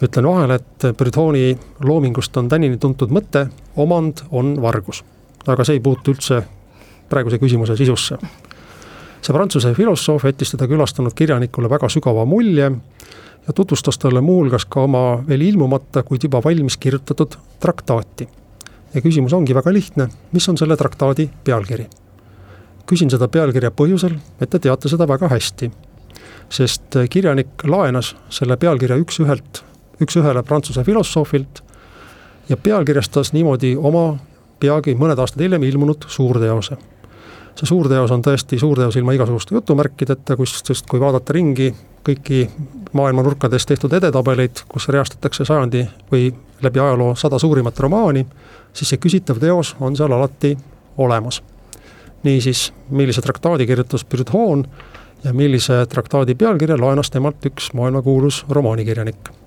[0.03, 5.05] Ütlen vahele, et Proudhoni loomingust on tänini tuntud mõte, omand on vargus.
[5.47, 6.43] aga see ei puutu üldse
[7.09, 8.19] praeguse küsimuse sisusse.
[9.21, 12.71] see prantsuse filosoof jättis teda külastanud kirjanikule väga sügava mulje
[13.47, 18.29] ja tutvustas talle muuhulgas ka oma veel ilmumata, kuid juba valmis kirjutatud traktaati
[18.95, 21.89] ja küsimus ongi väga lihtne, mis on selle traktaadi pealkiri?
[22.89, 25.71] küsin seda pealkirja põhjusel, et te teate seda väga hästi.
[26.49, 29.63] sest kirjanik laenas selle pealkirja üks-ühelt,
[30.03, 31.63] üks-ühele prantsuse filosoofilt
[32.49, 34.19] ja pealkirjastas niimoodi oma
[34.61, 36.77] peagi mõned aastad hiljem ilmunud suurteose.
[37.59, 41.73] see suurteos on tõesti suurteos ilma igasuguste jutumärkideta, kus, sest kui vaadata ringi
[42.07, 42.47] kõiki
[42.93, 46.31] maailma nurkades tehtud edetabeleid, kus reastatakse sajandi või
[46.63, 48.27] läbi ajaloo sada suurimat romaani,
[48.73, 50.57] siis see küsitav teos on seal alati
[50.97, 51.43] olemas.
[52.23, 54.65] niisiis, millise traktaadi kirjutas Proudhon
[55.25, 59.38] ja millise traktaadi pealkirja laenas temalt üks maailmakuulus romaanikirjanik?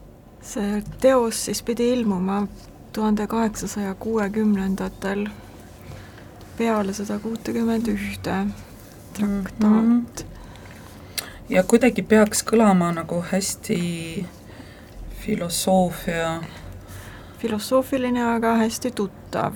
[0.42, 2.48] See teos siis pidi ilmuma
[2.94, 5.28] tuhande kaheksasaja kuuekümnendatel
[6.58, 8.46] peale sada kuutekümmend ühte
[9.14, 10.06] traktaat mm.
[10.06, 11.26] -hmm.
[11.50, 13.80] ja kuidagi peaks kõlama nagu hästi
[15.26, 16.42] filosoofia
[17.42, 19.56] filosoofiline, aga hästi tuttav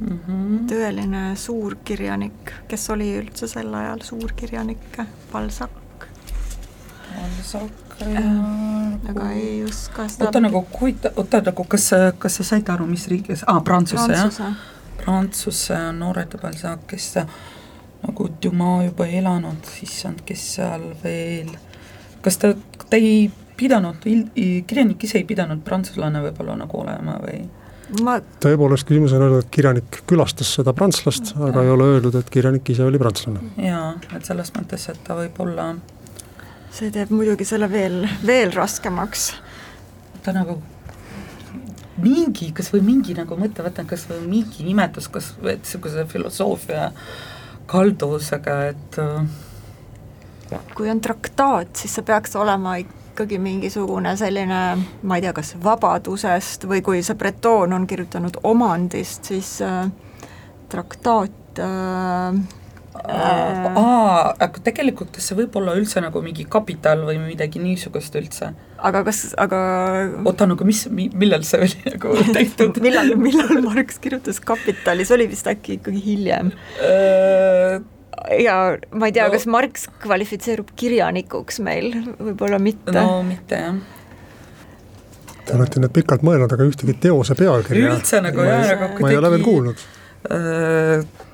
[0.00, 0.18] mm.
[0.26, 0.56] -hmm.
[0.72, 5.00] tõeline suurkirjanik, kes oli üldse sel ajal suurkirjanik,
[5.32, 5.79] Balzac.
[7.40, 12.46] Balzac ja äh, aga ei oska seda oota nagu, huvitav, oota nagu kas, kas sa
[12.52, 14.42] said aru, mis riigis ah,, Prantsuse, Prantsuse.
[14.42, 14.56] jah?
[15.00, 17.14] Prantsuse Honoré de Balzac, kes
[18.00, 21.52] nagu Dumas juba elanud, issand, kes seal veel,
[22.24, 22.52] kas ta,
[22.86, 24.04] ta ei pidanud,
[24.66, 27.42] kirjanik ise ei pidanud prantslane võib-olla nagu olema või?
[28.04, 32.28] ma tõepoolest, küsimus on öeldud, et kirjanik külastas seda prantslast, aga ei ole öeldud, et
[32.32, 33.42] kirjanik ise oli prantslane.
[33.60, 35.72] jaa, et selles mõttes, et ta võib olla
[36.70, 39.32] see teeb muidugi selle veel, veel raskemaks.
[40.24, 40.58] ta nagu
[42.00, 46.90] mingi, kas või mingi nagu mõte, vaata kas või mingi nimetus, kas või niisuguse filosoofia
[47.70, 49.00] kalduvusega, et
[50.74, 54.60] kui on traktaat, siis see peaks olema ikkagi mingisugune selline,
[55.02, 59.84] ma ei tea, kas vabadusest või kui see Breton on kirjutanud omandist, siis äh,
[60.72, 62.59] traktaat äh, Äh.
[63.08, 68.50] Aa, aga tegelikult see võib olla üldse nagu mingi kapital või midagi niisugust üldse.
[68.78, 69.60] aga kas, aga
[70.24, 75.30] oota, nagu mis, millal see oli nagu tehtud millal, millal Marx kirjutas Kapitali, see oli
[75.30, 76.52] vist äkki ikkagi hiljem
[76.84, 77.80] äh,
[78.40, 78.58] ja
[78.92, 82.94] ma ei tea no., kas Marx kvalifitseerub kirjanikuks meil, võib-olla mitte.
[82.96, 83.80] no mitte jah.
[85.40, 89.10] Te olete nüüd pikalt mõelnud, aga ühtegi teose pealkirja üldse nagu jah, aga kuidagi ma
[89.14, 89.84] ei ole veel kuulnud
[90.30, 91.28] äh,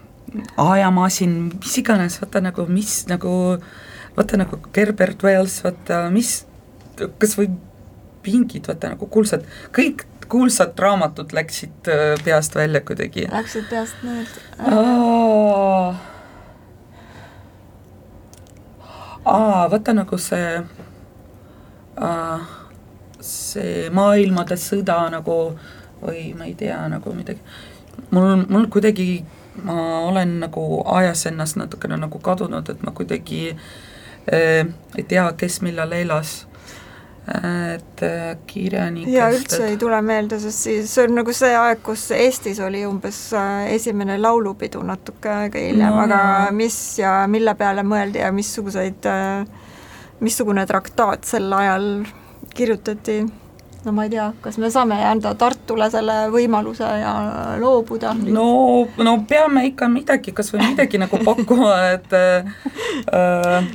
[0.56, 3.32] ajamasin, mis iganes, vaata nagu mis nagu,
[4.16, 6.40] vaata nagu Gerbert Wells, vaata mis,
[6.96, 7.50] kas või
[8.26, 13.28] pingid, vaata nagu kuulsad, kõik kuulsad raamatud läksid äh, peast välja kuidagi.
[13.30, 14.42] Läksid peast meelde?
[19.26, 20.50] aa, vaata nagu see
[22.02, 22.40] äh,,
[23.20, 25.38] see maailmade sõda nagu
[26.02, 27.40] või ma ei tea, nagu midagi,
[28.10, 29.24] mul, mul kuidagi
[29.62, 34.66] ma olen nagu ajas ennast natukene nagu kadunud, et ma kuidagi äh,
[34.96, 36.42] ei tea, kes millal elas
[37.26, 39.14] et äh, kirjanikest.
[39.16, 42.84] ja üldse ei tule meelde, sest siis see on nagu see aeg, kus Eestis oli
[42.86, 46.52] umbes äh, esimene laulupidu natuke aega hiljem no,, aga jah.
[46.54, 49.10] mis ja mille peale mõeldi ja missuguseid,
[50.22, 51.90] missugune traktaat sel ajal
[52.54, 53.24] kirjutati
[53.86, 57.12] no ma ei tea, kas me saame anda Tartule selle võimaluse ja
[57.62, 58.12] loobuda?
[58.26, 58.48] no,
[58.98, 63.68] no peame ikka midagi, kas või midagi nagu pakkuma, et äh,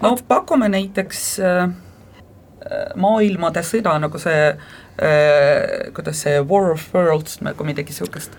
[0.00, 1.66] no pakume näiteks äh,
[3.00, 8.36] maailmade sõda, nagu see äh,, kuidas see War of Worlds nagu midagi niisugust.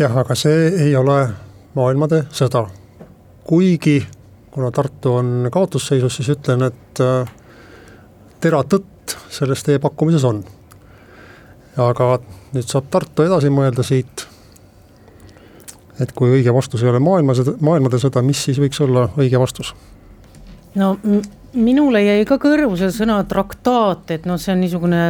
[0.00, 1.18] jah, aga see ei ole
[1.76, 2.64] maailmade sõda.
[3.44, 4.00] kuigi,
[4.50, 7.28] kuna Tartu on kaotusseisus, siis ütlen, et äh,
[8.40, 10.44] tera tõtt selles teie pakkumises on
[11.80, 12.18] aga
[12.52, 14.26] nüüd saab Tartu edasi mõelda siit,
[16.00, 19.74] et kui õige vastus ei ole maailma, maailmade sõda, mis siis võiks olla õige vastus?
[20.74, 20.94] no
[21.52, 25.02] minule jäi ka kõrvu see sõna traktaat, et noh, see on niisugune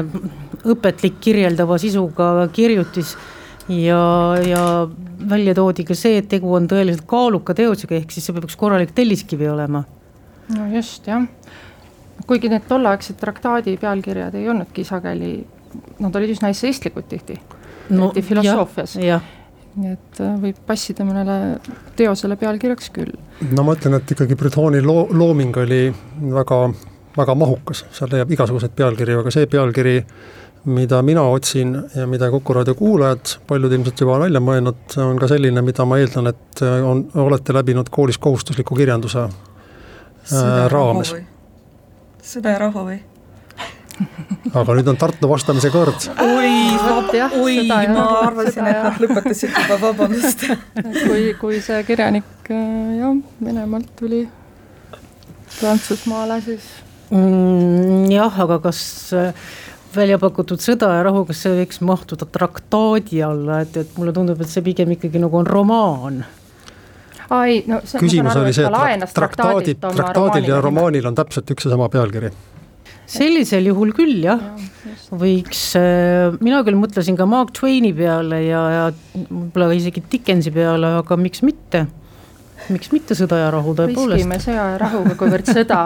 [0.73, 3.15] õpetlik kirjeldava sisuga kirjutis
[3.71, 4.03] ja,
[4.43, 4.65] ja
[5.31, 8.59] välja toodi ka see, et tegu on tõeliselt kaaluka teosega, ehk siis see peab üks
[8.59, 9.85] korralik telliskivi olema.
[10.57, 11.27] no just jah,
[12.27, 15.35] kuigi need tolleaegsed traktaadi pealkirjad ei olnudki sageli
[16.01, 17.39] nad olid üsna essayistlikud tihti
[17.91, 18.97] no,, eriti filosoofias.
[19.73, 21.37] nii et äh, võib passida mõnele
[21.97, 23.15] teosele pealkirjaks küll.
[23.57, 25.83] no ma ütlen, et ikkagi Brütoni loo, looming oli
[26.35, 26.61] väga,
[27.17, 29.97] väga mahukas, seal leiab igasuguseid pealkirju, aga see pealkiri,
[30.73, 35.17] mida mina otsin ja mida Kuku raadio kuulajad, paljud ilmselt juba on välja mõelnud, on
[35.19, 41.17] ka selline, mida ma eeldan, et on, olete läbinud koolis kohustusliku kirjanduse äh, raames.
[42.23, 43.01] sõda ja rahu või?
[44.53, 46.07] Aga nüüd on Tartu vastamise kord.
[46.23, 46.53] oi,
[47.41, 47.57] oi,
[47.93, 50.47] ma arvasin, et nad lõpetasid juba, vabandust.
[51.07, 54.25] Kui, kui see kirjanik äh, jah, Venemaalt tuli
[55.59, 56.69] Prantsusmaale, siis
[57.11, 58.11] mm,.
[58.13, 58.83] jah, aga kas
[59.17, 59.33] äh,
[59.95, 64.41] välja pakutud Sõda ja rahu, kas see võiks mahtuda traktaadi alla, et, et mulle tundub,
[64.41, 66.23] et see pigem ikkagi nagu on romaan.
[67.33, 71.77] Ai, no see, küsimus oli see, et traktaadid, traktaadil ja romaanil on täpselt üks ja
[71.77, 72.33] sama pealkiri
[73.13, 74.41] sellisel juhul küll jah.
[74.41, 74.69] Ja,,
[75.21, 78.85] võiks, äh, mina küll mõtlesin ka Mark Twaini peale ja, ja
[79.29, 81.87] võib-olla isegi Dickensi peale, aga miks mitte?
[82.71, 84.21] Miks mitte sõda ja rahu tõepoolest.
[84.21, 85.81] riskime sõja ja rahuga, kuivõrd sõda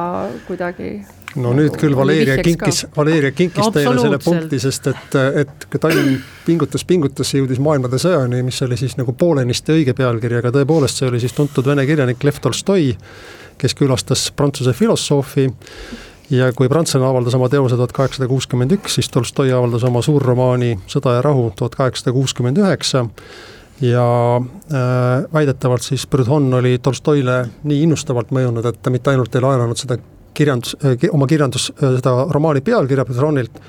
[0.48, 0.98] kuidagi
[1.40, 6.18] no nüüd küll Valeria kinkis, Valeria kinkis teile selle punkti, sest et, et kui Tallinn
[6.46, 11.10] pingutas, pingutas, jõudis maailmade sõjani, mis oli siis nagu poolenisti õige pealkiri, aga tõepoolest see
[11.10, 12.94] oli siis tuntud vene kirjanik Lev Tolstoi,
[13.60, 15.48] kes külastas prantsuse filosoofi
[16.30, 20.72] ja kui prantslane avaldas oma teose tuhat kaheksasada kuuskümmend üks, siis Tolstoi avaldas oma suurromaani
[20.90, 23.06] Sõda ja rahu tuhat kaheksasada kuuskümmend üheksa.
[23.84, 24.06] Ja
[24.40, 29.76] äh, väidetavalt siis Proudhon oli Tolstoile nii innustavalt mõjunud, et ta mitte ainult ei laenanud
[29.76, 29.98] seda
[30.36, 33.60] kirjandus äh,, oma kirjandus äh,, seda romaani pealkirja Proudhonilt,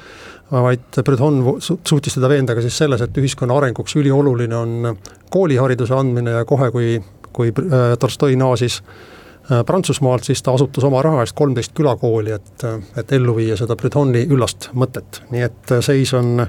[0.51, 4.97] vaid Proudhon suutis teda veenda ka siis selles, et ühiskonna arenguks ülioluline on
[5.29, 6.95] koolihariduse andmine ja kohe, kui,
[7.35, 9.16] kui äh, Tolstoi naasis Äh,
[9.65, 12.63] Prantsusmaalt, siis ta asutas oma raha eest kolmteist külakooli, et,
[12.99, 16.43] et ellu viia seda Bretoni üllast mõtet, nii et äh, seis on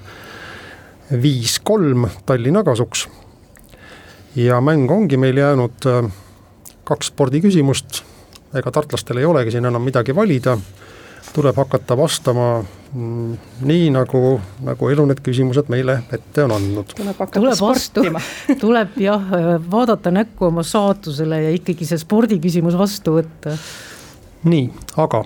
[1.23, 3.07] viis-kolm Tallinna kasuks.
[4.37, 6.11] ja mäng ongi meil jäänud äh,
[6.85, 8.03] kaks spordiküsimust,
[8.55, 10.59] ega tartlastel ei olegi siin enam midagi valida,
[11.33, 16.95] tuleb hakata vastama nii, nagu, nagu elu need küsimused meile ette on andnud.
[16.97, 18.23] tuleb hakata tuleb sportima
[18.65, 19.29] tuleb jah,
[19.71, 23.59] vaadata näkku oma saatusele ja ikkagi see spordiküsimus vastu võtta.
[24.49, 24.71] nii,
[25.05, 25.25] aga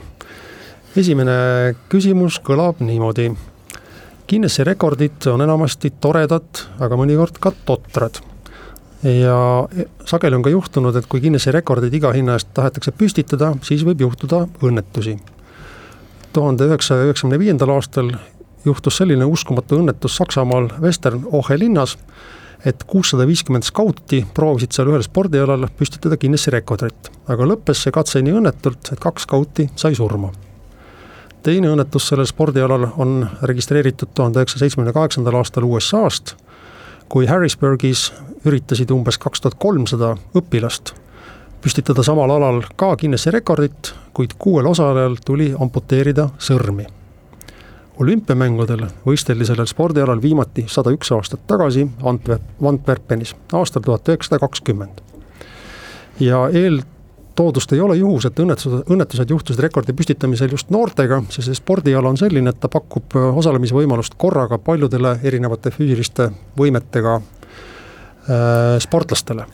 [0.99, 1.39] esimene
[1.93, 3.31] küsimus kõlab niimoodi
[4.33, 8.23] Guinessi rekordid on enamasti toredad, aga mõnikord ka totrad.
[9.03, 9.37] ja
[10.07, 14.01] sageli on ka juhtunud, et kui Guinessi rekordid iga hinna eest tahetakse püstitada, siis võib
[14.07, 15.19] juhtuda õnnetusi.
[16.33, 18.13] Tuhande üheksasaja üheksakümne viiendal aastal
[18.65, 21.97] juhtus selline uskumatu õnnetus Saksamaal Western Ohe linnas,
[22.65, 28.23] et kuussada viiskümmend skauti proovisid seal ühel spordialal püstitada Guinessi rekordit, aga lõppes see katse
[28.23, 30.31] nii õnnetult, et kaks skauti sai surma.
[31.43, 36.37] Teine õnnetus sellel spordialal on registreeritud tuhande üheksasaja seitsmekümne kaheksandal aastal USA-st,
[37.11, 38.13] kui Harrisburgis
[38.47, 40.95] üritasid umbes kaks tuhat kolmsada õpilast
[41.63, 46.87] püstitada samal alal ka Guinessi rekordit, kuid kuuel osalejal tuli amputeerida sõrmi.
[48.03, 55.01] olümpiamängudel võisteldi sellel spordialal viimati sada üks aastat tagasi Antwerp, Antwerpenis aastal tuhat üheksasada kakskümmend.
[56.21, 56.83] ja eel
[57.35, 62.09] toodust ei ole juhus, et õnnetused, õnnetused juhtusid rekordi püstitamisel just noortega, sest see spordiala
[62.09, 69.47] on selline, et ta pakub osalemisvõimalust korraga paljudele erinevate füüsiliste võimetega äh, sportlastele.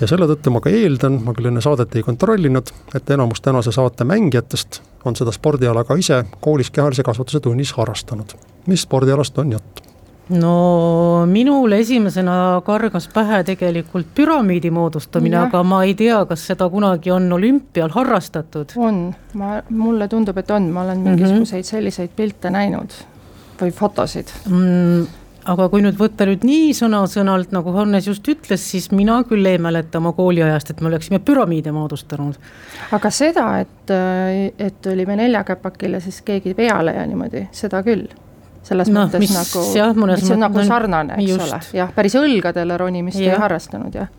[0.00, 3.72] Ja selle tõttu ma ka eeldan, ma küll enne saadet ei kontrollinud, et enamus tänase
[3.74, 8.36] saate mängijatest on seda spordiala ka ise koolis kehalise kasvatuse tunnis harrastanud.
[8.66, 9.82] mis spordialast on jutt?
[10.28, 17.10] no minul esimesena kargas pähe tegelikult püramiidi moodustamine, aga ma ei tea, kas seda kunagi
[17.10, 18.74] on olümpial harrastatud.
[18.76, 21.08] on, ma, mulle tundub, et on, ma olen mhm.
[21.08, 21.70] mingisuguseid mm -hmm.
[21.70, 22.98] selliseid pilte näinud
[23.60, 25.06] või fotosid mm
[25.46, 29.60] aga kui nüüd võtta nüüd nii sõna-sõnalt, nagu Hannes just ütles, siis mina küll ei
[29.62, 32.38] mäleta oma kooliajast, et me oleksime püramiide moodustanud.
[32.96, 33.94] aga seda, et,
[34.58, 38.06] et olime neljakäpakil ja siis keegi peale ja niimoodi, seda küll
[38.66, 39.64] selles no, mõttes mis, nagu,
[40.10, 41.46] mis on nagu sarnane, eks just.
[41.46, 43.34] ole, jah, päris õlgadele ronimist ja.
[43.36, 44.14] ei harrastanud, jah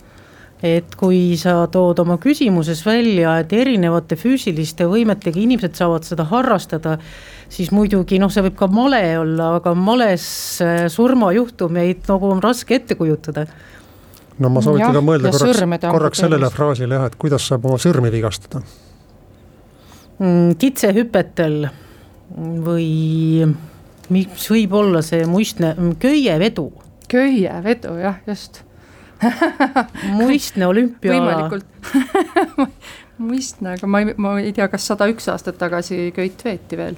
[0.64, 6.98] et kui sa tood oma küsimuses välja, et erinevate füüsiliste võimetega inimesed saavad seda harrastada,
[7.50, 10.28] siis muidugi noh, see võib ka male olla, aga males
[10.64, 13.48] äh, surmajuhtumeid nagu on raske ette kujutada.
[14.40, 18.12] no ma soovitan ka mõelda korraks, korraks sellele fraasile jah, et kuidas saab oma sõrmi
[18.14, 18.62] vigastada
[20.20, 20.58] mm,.
[20.62, 21.66] kitsehüpetel
[22.68, 23.48] või
[24.14, 26.70] mis võib olla see muistne, köievedu.
[27.12, 28.64] köievedu jah, just
[30.20, 31.18] muistne olümpiaala.
[31.18, 31.66] võimalikult
[33.18, 36.98] muistne, aga ma ei, ma ei tea, kas sada üks aastat tagasi köit veeti veel.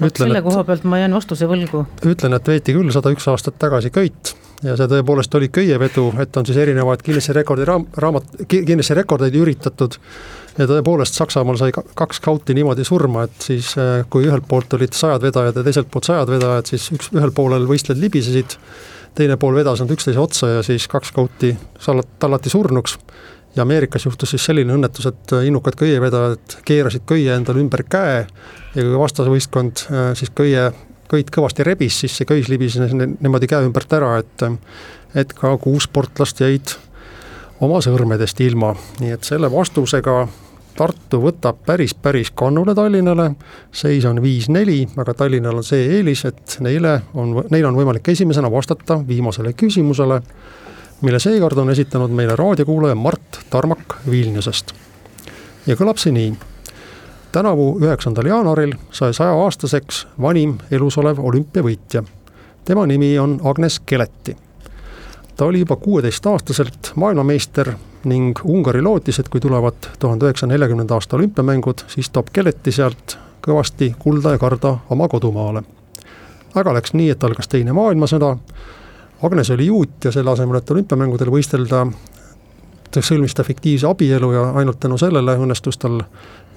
[0.00, 1.84] Vot selle koha pealt ma jään vastuse võlgu.
[2.06, 4.34] ütlen, et veeti küll sada üks aastat tagasi köit
[4.64, 9.36] ja see tõepoolest oli köievedu, et on siis erinevaid Guinessi rekordi raam-, raamat, Guinessi rekordeid
[9.40, 9.96] üritatud
[10.58, 14.96] ja tõepoolest Saksamaal sai kaks skauti niimoodi surma, et siis äh, kui ühelt poolt olid
[14.96, 18.56] sajad vedajad ja teiselt poolt sajad vedajad, siis üks, ühel poolel võistlejad libisesid,
[19.16, 21.54] teine pool vedas nad üksteise otsa ja siis kaks skauti
[22.20, 22.98] tallati surnuks.
[23.56, 28.20] Ja Ameerikas juhtus siis selline õnnetus, et äh, innukad köievedajad keerasid köie endale ümber käe
[28.22, 30.68] ja kui vastasvõistkond äh, siis köie,
[31.10, 34.46] köit kõvasti rebis, siis see köis libises niimoodi käe ümbert ära, et
[35.18, 36.76] et ka kuus sportlast jäid
[37.60, 40.22] oma sõrmedest ilma, nii et selle vastusega
[40.80, 43.26] Tartu võtab päris, päris kannule Tallinnale,
[43.74, 48.48] seis on viis-neli, aga Tallinnal on see eelis, et neile on, neil on võimalik esimesena
[48.52, 50.20] vastata viimasele küsimusele,
[51.00, 54.72] mille seekord on esitanud meile raadiokuulaja Mart Tarmak Vilniusest.
[55.66, 56.34] ja kõlab see nii.
[57.32, 62.02] tänavu üheksandal jaanuaril sai sajaaastaseks vanim elus olev olümpiavõitja.
[62.64, 64.36] tema nimi on Agnes Keleti
[65.40, 67.72] ta oli juba kuueteistaastaselt maailmameister
[68.04, 73.16] ning Ungari lootis, et kui tulevad tuhande üheksasaja neljakümnenda aasta olümpiamängud, siis toob Keleti sealt
[73.46, 75.62] kõvasti kulda ja karda oma kodumaale.
[76.54, 78.36] aga läks nii, et algas Teine maailmasõda,
[79.22, 81.84] Agnes oli juut ja selle asemel, et olümpiamängudel võistelda,
[83.00, 86.00] sõlmis ta fiktiivse abielu ja ainult tänu sellele õnnestus tal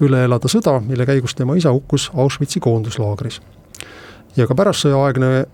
[0.02, 3.40] üle elada sõda, mille käigus tema isa hukkus Auschwitzi koonduslaagris.
[4.36, 5.44] ja ka pärastsõjaaegne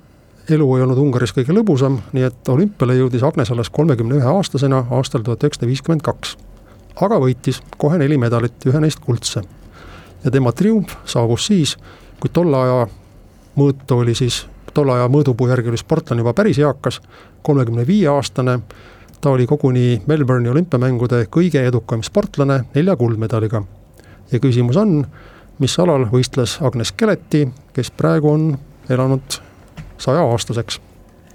[0.49, 4.85] elu ei olnud Ungaris kõige lõbusam, nii et olümpiale jõudis Agnes alles kolmekümne ühe aastasena
[4.91, 6.37] aastal tuhat üheksasada viiskümmend kaks.
[7.01, 9.43] aga võitis kohe neli medalit, ühe neist kuldse.
[10.25, 11.77] ja tema triumf saabus siis,
[12.21, 12.87] kui tolle aja
[13.57, 17.01] mõõtu oli siis, tolle aja mõõdupuu järgi oli sportlane juba päris eakas,
[17.43, 18.61] kolmekümne viie aastane,
[19.21, 23.63] ta oli koguni Melbourne'i olümpiamängude kõige edukam sportlane nelja kuldmedaliga.
[24.33, 25.07] ja küsimus on,
[25.59, 28.59] mis alal võistles Agnes Keleti, kes praegu on
[28.89, 29.41] elanud
[29.99, 30.81] sajaaastaseks.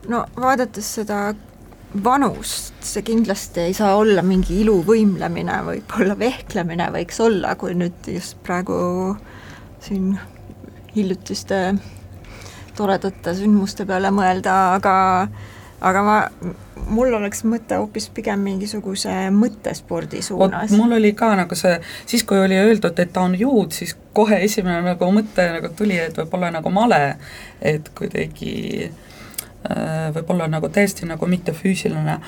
[0.08, 1.34] no vaadates seda
[2.04, 8.38] vanust, see kindlasti ei saa olla mingi iluvõimlemine, võib-olla vehklemine võiks olla, kui nüüd just
[8.44, 9.16] praegu
[9.80, 10.16] siin
[10.96, 11.76] hiljutiste
[12.78, 14.96] toredate sündmuste peale mõelda, aga
[15.86, 16.16] aga ma,
[16.90, 20.74] mul oleks mõte hoopis pigem mingisuguse mõttespordi suunas.
[20.76, 24.40] mul oli ka nagu see, siis kui oli öeldud, et ta on juud, siis kohe
[24.46, 27.02] esimene nagu mõte nagu tuli, et võib-olla nagu male,
[27.62, 28.56] et kuidagi
[28.88, 32.20] äh, võib-olla nagu täiesti nagu mittefüüsiline,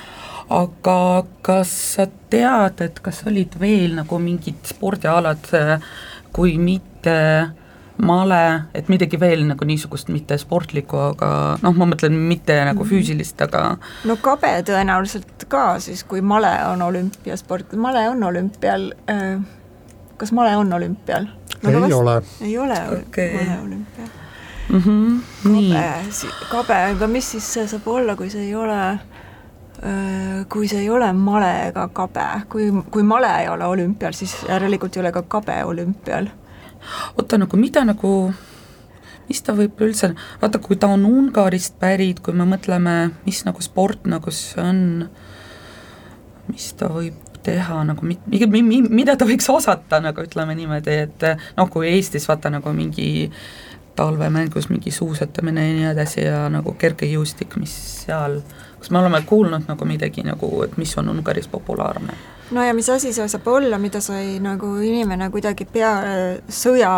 [0.54, 0.98] aga
[1.44, 5.88] kas sa tead, et kas olid veel nagu mingid spordialad, äh,
[6.36, 7.16] kui mitte
[7.98, 8.40] male,
[8.74, 11.30] et midagi veel nagu niisugust mitte sportlikku, aga
[11.62, 12.90] noh, ma mõtlen mitte nagu mhm.
[12.92, 13.64] füüsilist, aga
[14.08, 19.40] no kabe tõenäoliselt ka siis, kui male on olümpiasport, male on olümpial, äh,
[20.20, 21.70] kas male on olümpial no,?
[21.70, 22.16] ei vast, ole.
[22.46, 23.34] ei ole okay.
[23.34, 24.08] male olümpial
[24.68, 24.80] mm.
[24.80, 25.20] -hmm.
[25.42, 25.84] kabe,
[26.50, 30.90] kabe, aga mis siis see saab olla, kui see ei ole äh, kui see ei
[30.90, 35.22] ole male ega kabe, kui, kui male ei ole olümpial, siis järelikult ei ole ka
[35.22, 36.28] kabe olümpial
[37.16, 38.12] oota nagu mida nagu,
[39.28, 40.12] mis ta võib üldse,
[40.42, 44.82] vaata kui ta on Ungarist pärit, kui me mõtleme, mis nagu sport nagu see on,
[46.48, 51.26] mis ta võib teha nagu, mida ta võiks osata, nagu ütleme niimoodi, et
[51.56, 53.28] noh, kui Eestis vaata nagu mingi
[53.98, 57.72] talvemängus mingi suusatamine ja nii edasi ja nagu kergejõustik, mis
[58.04, 58.38] seal,
[58.78, 62.16] kas me oleme kuulnud nagu midagi nagu, et mis on Ungaris populaarne?
[62.50, 65.92] no ja mis asi see saab olla, mida sai nagu inimene kuidagi pea,
[66.48, 66.92] sõja,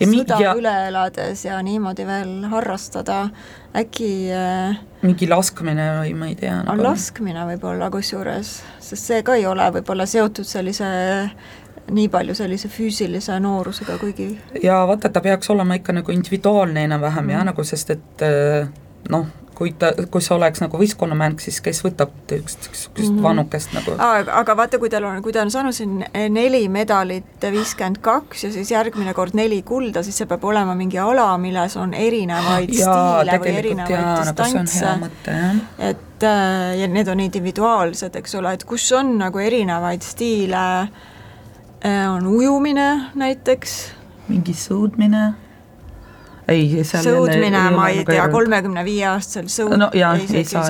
[0.00, 0.54] sõda ja...
[0.58, 3.28] üle elades ja niimoodi veel harrastada,
[3.76, 6.84] äkki äh, mingi laskmine või ma ei tea nagu....
[6.84, 10.88] laskmine võib-olla kusjuures, sest see ka ei ole võib-olla seotud sellise
[11.94, 14.30] nii palju sellise füüsilise noorusega, kuigi
[14.62, 17.34] ja vaata, ta peaks olema ikka nagu individuaalne enam-vähem mm.
[17.36, 18.68] jah, nagu sest et äh,
[19.12, 23.22] noh, kui ta, kui see oleks nagu võistkonnamäng, siis kes võtab niisugust, niisugust mm -hmm.
[23.22, 23.94] vanukest nagu?
[23.98, 28.44] Aga, aga vaata, kui tal on, kui ta on saanud siin neli medalit, viiskümmend kaks
[28.44, 32.74] ja siis järgmine kord neli kulda, siis see peab olema mingi ala, milles on erinevaid
[32.74, 34.84] jaa, stiile või erinevaid nagu distantse.
[34.84, 35.10] nagu,
[35.78, 40.88] et äh, ja need on individuaalsed, eks ole, et kus on nagu erinevaid stiile,
[41.84, 43.78] äh, on ujumine näiteks,
[44.28, 45.43] mingi sõudmine
[46.48, 50.66] ei, seal sõudmine, ma ei tea, kolmekümne viie aastasel sõud no, jaa, ei saa,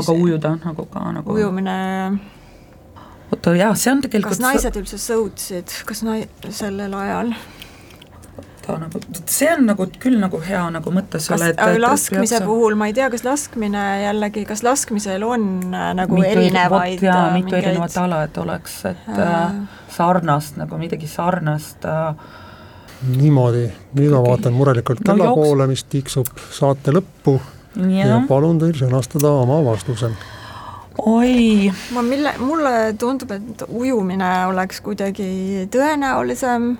[0.00, 1.76] aga ujuda nagu ka nagu ujumine
[3.32, 7.32] oota jaa, see on tegelikult kas naised üldse sõutsid, kas nai-, sellel ajal?
[8.66, 9.00] ta nagu,
[9.30, 12.46] see on nagu küll nagu hea nagu mõte sulle, et laskmise peaks...
[12.48, 17.28] puhul ma ei tea, kas laskmine jällegi, kas laskmisel on äh, nagu mitu, erinevaid jaa,
[17.28, 17.70] äh, mitu mingeid...
[17.70, 19.60] erinevat ala, et oleks, et äh,
[19.96, 22.34] sarnast nagu midagi sarnast äh,
[23.10, 27.36] niimoodi, nüüd ma vaatan murelikult kella no, poole, mis tiksub saate lõppu
[27.76, 28.06] ja.
[28.06, 30.10] ja palun teil sõnastada oma vastuse.
[31.02, 31.72] oi.
[31.94, 36.72] ma mille, mulle tundub, et ujumine oleks kuidagi tõenäolisem,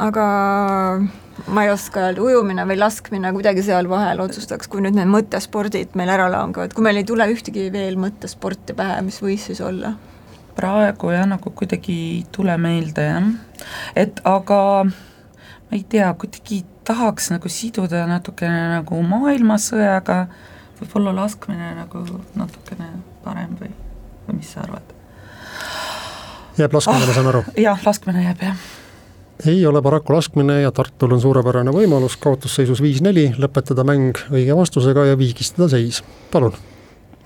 [0.00, 0.26] aga
[1.50, 5.96] ma ei oska öelda, ujumine või laskmine kuidagi seal vahel otsustaks, kui nüüd need mõttespordid
[5.98, 9.96] meil ära langevad, kui meil ei tule ühtegi veel mõttesporti pähe, mis võis siis olla
[10.56, 13.30] praegu jah, nagu kuidagi ei tule meelde jah,
[13.96, 20.24] et aga ma ei tea, kuidagi tahaks nagu siduda natukene nagu maailmasõjaga,
[20.80, 22.02] võib-olla laskmine nagu
[22.38, 22.90] natukene
[23.24, 23.70] parem või,
[24.26, 24.96] või mis sa arvad?
[26.58, 27.44] jääb laskmine ah,, ma saan aru?
[27.60, 28.68] jah, laskmine jääb jah.
[29.48, 35.06] Ei ole paraku laskmine ja Tartul on suurepärane võimalus kaotusseisus viis-neli lõpetada mäng õige vastusega
[35.08, 36.58] ja viigistada seis, palun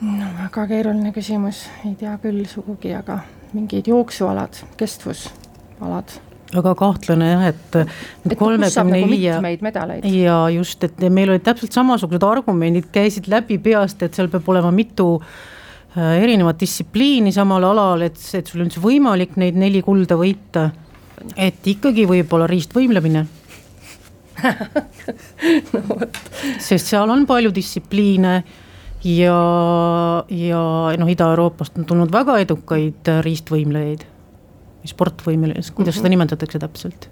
[0.02, 3.20] no väga keeruline küsimus, ei tea küll sugugi, aga
[3.54, 6.16] mingid jooksualad, kestvusalad
[6.54, 9.38] väga kahtlane jah, et kolmekümne nagu viie
[10.14, 14.70] ja just, et meil olid täpselt samasugused argumendid, käisid läbi peast, et seal peab olema
[14.74, 20.18] mitu äh, erinevat distsipliini samal alal, et, et sul on üldse võimalik neid neli kulda
[20.20, 20.68] võita.
[21.36, 23.24] et ikkagi võib-olla riistvõimlemine
[25.74, 25.98] no,
[26.60, 28.42] sest seal on palju distsipliine
[29.04, 29.38] ja,
[30.28, 30.64] ja
[30.98, 35.98] noh, Ida-Euroopast on tulnud väga edukaid riistvõimlejaid või sportvõimlejaid, kuidas mm -hmm.
[36.00, 37.08] seda nimetatakse täpselt?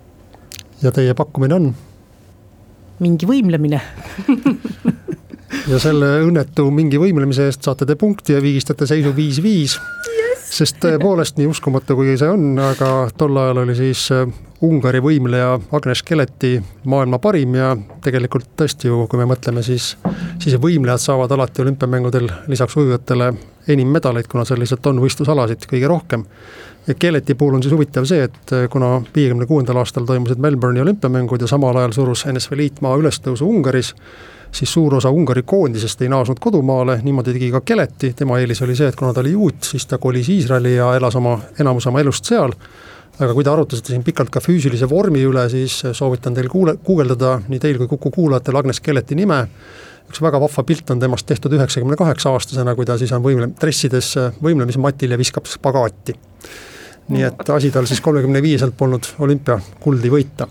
[0.83, 1.75] ja teie pakkumine on?
[3.03, 3.81] mingi võimlemine
[5.73, 9.79] ja selle õnnetu mingi võimlemise eest saate te punkti ja viigistate seisu viis-viis.
[10.53, 12.89] Sest tõepoolest, nii uskumatu kui see on, aga
[13.19, 14.09] tol ajal oli siis
[14.63, 16.53] Ungari võimleja Agnes Keleti
[16.87, 17.73] maailma parim ja
[18.05, 19.95] tegelikult tõesti ju, kui me mõtleme, siis,
[20.43, 23.33] siis võimlejad saavad alati olümpiamängudel lisaks ujujatele
[23.73, 26.27] enim medaleid, kuna seal lihtsalt on võistlusalasid kõige rohkem.
[26.87, 31.41] ja Keleti puhul on siis huvitav see, et kuna viiekümne kuuendal aastal toimusid Melbourne'i olümpiamängud
[31.41, 33.95] ja samal ajal surus NSV Liit maa ülestõusu Ungaris,
[34.53, 38.77] siis suur osa Ungari koondisest ei naasnud kodumaale, niimoodi tegi ka Keleti, tema eelis oli
[38.77, 42.03] see, et kuna ta oli juut, siis ta kolis Iisraeli ja elas oma, enamus oma
[42.05, 42.53] elust seal,
[43.19, 47.39] aga kui te arutasite siin pikalt ka füüsilise vormi üle, siis soovitan teil kuule, guugeldada
[47.49, 49.41] nii teil kui Kuku kuulajatel Agnes Keleti nime,
[50.11, 53.53] üks väga vahva pilt on temast tehtud üheksakümne kaheksa aastasena, kui ta siis on võimle-,
[53.61, 56.17] dressides võimlemismatil ja viskab spagaati.
[57.13, 60.47] nii et asi tal siis kolmekümne viieselt polnud olümpiakuldi võita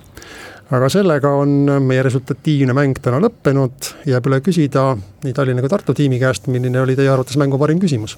[0.71, 4.93] aga sellega on meie resultatiivne mäng täna lõppenud, jääb üle küsida
[5.25, 8.17] nii Tallinna kui Tartu tiimi käest, milline oli teie arvates mängu parim küsimus?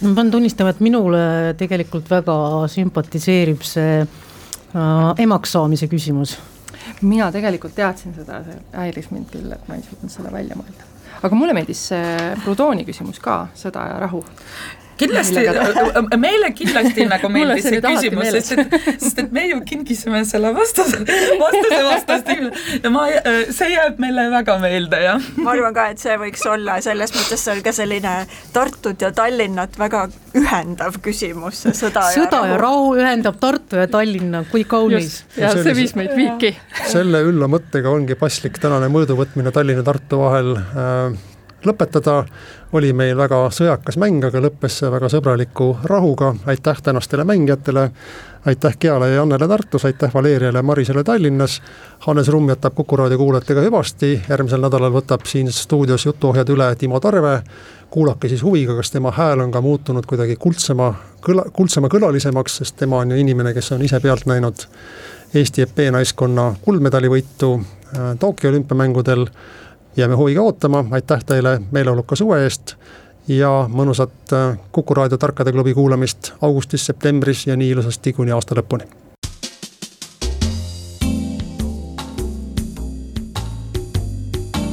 [0.00, 1.20] ma pean tunnistama, et minule
[1.58, 2.36] tegelikult väga
[2.70, 6.36] sümpatiseerib see äh, emaks saamise küsimus.
[7.02, 10.86] mina tegelikult teadsin seda, see häiris mind küll, et ma ei suutnud seda välja mõelda.
[11.22, 14.24] aga mulle meeldis see Proudhoni küsimus ka, Sõda ja rahu
[14.98, 15.44] kindlasti,
[16.20, 21.02] meile kindlasti nagu meeldis see küsimus, sest et, sest et me ju kingisime selle vastuse,
[21.40, 23.06] vastuse vastastikku ja ma,
[23.54, 25.30] see jääb meile väga meelde, jah.
[25.40, 28.14] ma arvan ka, et see võiks olla, selles mõttes see on ka selline
[28.54, 30.06] Tartut ja Tallinnat väga
[30.38, 32.52] ühendav küsimus, see sõda, sõda ja rahu.
[32.52, 35.22] ja rahu ühendab Tartu ja Tallinna, kui kaunis.
[35.38, 36.54] ja see viis meid viiki.
[36.90, 41.18] selle ülla mõttega ongi paslik tänane mõõduvõtmine Tallinna-Tartu vahel äh,
[41.66, 42.22] lõpetada,
[42.72, 47.88] oli meil väga sõjakas mäng, aga lõppes see väga sõbraliku rahuga, aitäh tänastele mängijatele,
[48.46, 51.60] aitäh Keale ja Jannele Tartus, aitäh Valeriale ja Marisele Tallinnas,
[52.06, 57.00] Hannes Rumm jätab Kuku raadio kuulajatega hüvasti, järgmisel nädalal võtab siin stuudios jutuohjad üle Timo
[57.00, 57.40] Tarve,
[57.90, 60.92] kuulake siis huviga, kas tema hääl on ka muutunud kuidagi kuldsema,
[61.24, 64.68] kõla, kuldsema kõlalisemaks, sest tema on ju inimene, kes on ise pealt näinud
[65.34, 69.26] Eesti ep naiskonna kuldmedalivõitu äh, Tokyo olümpiamängudel
[69.98, 72.74] jääme huviga ootama, aitäh teile meeleoluka suve eest
[73.28, 78.86] ja mõnusat äh, Kuku raadio Tarkade klubi kuulamist augustis-septembris ja nii ilusasti kuni aasta lõpuni.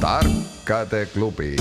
[0.00, 1.56] tarkade klubi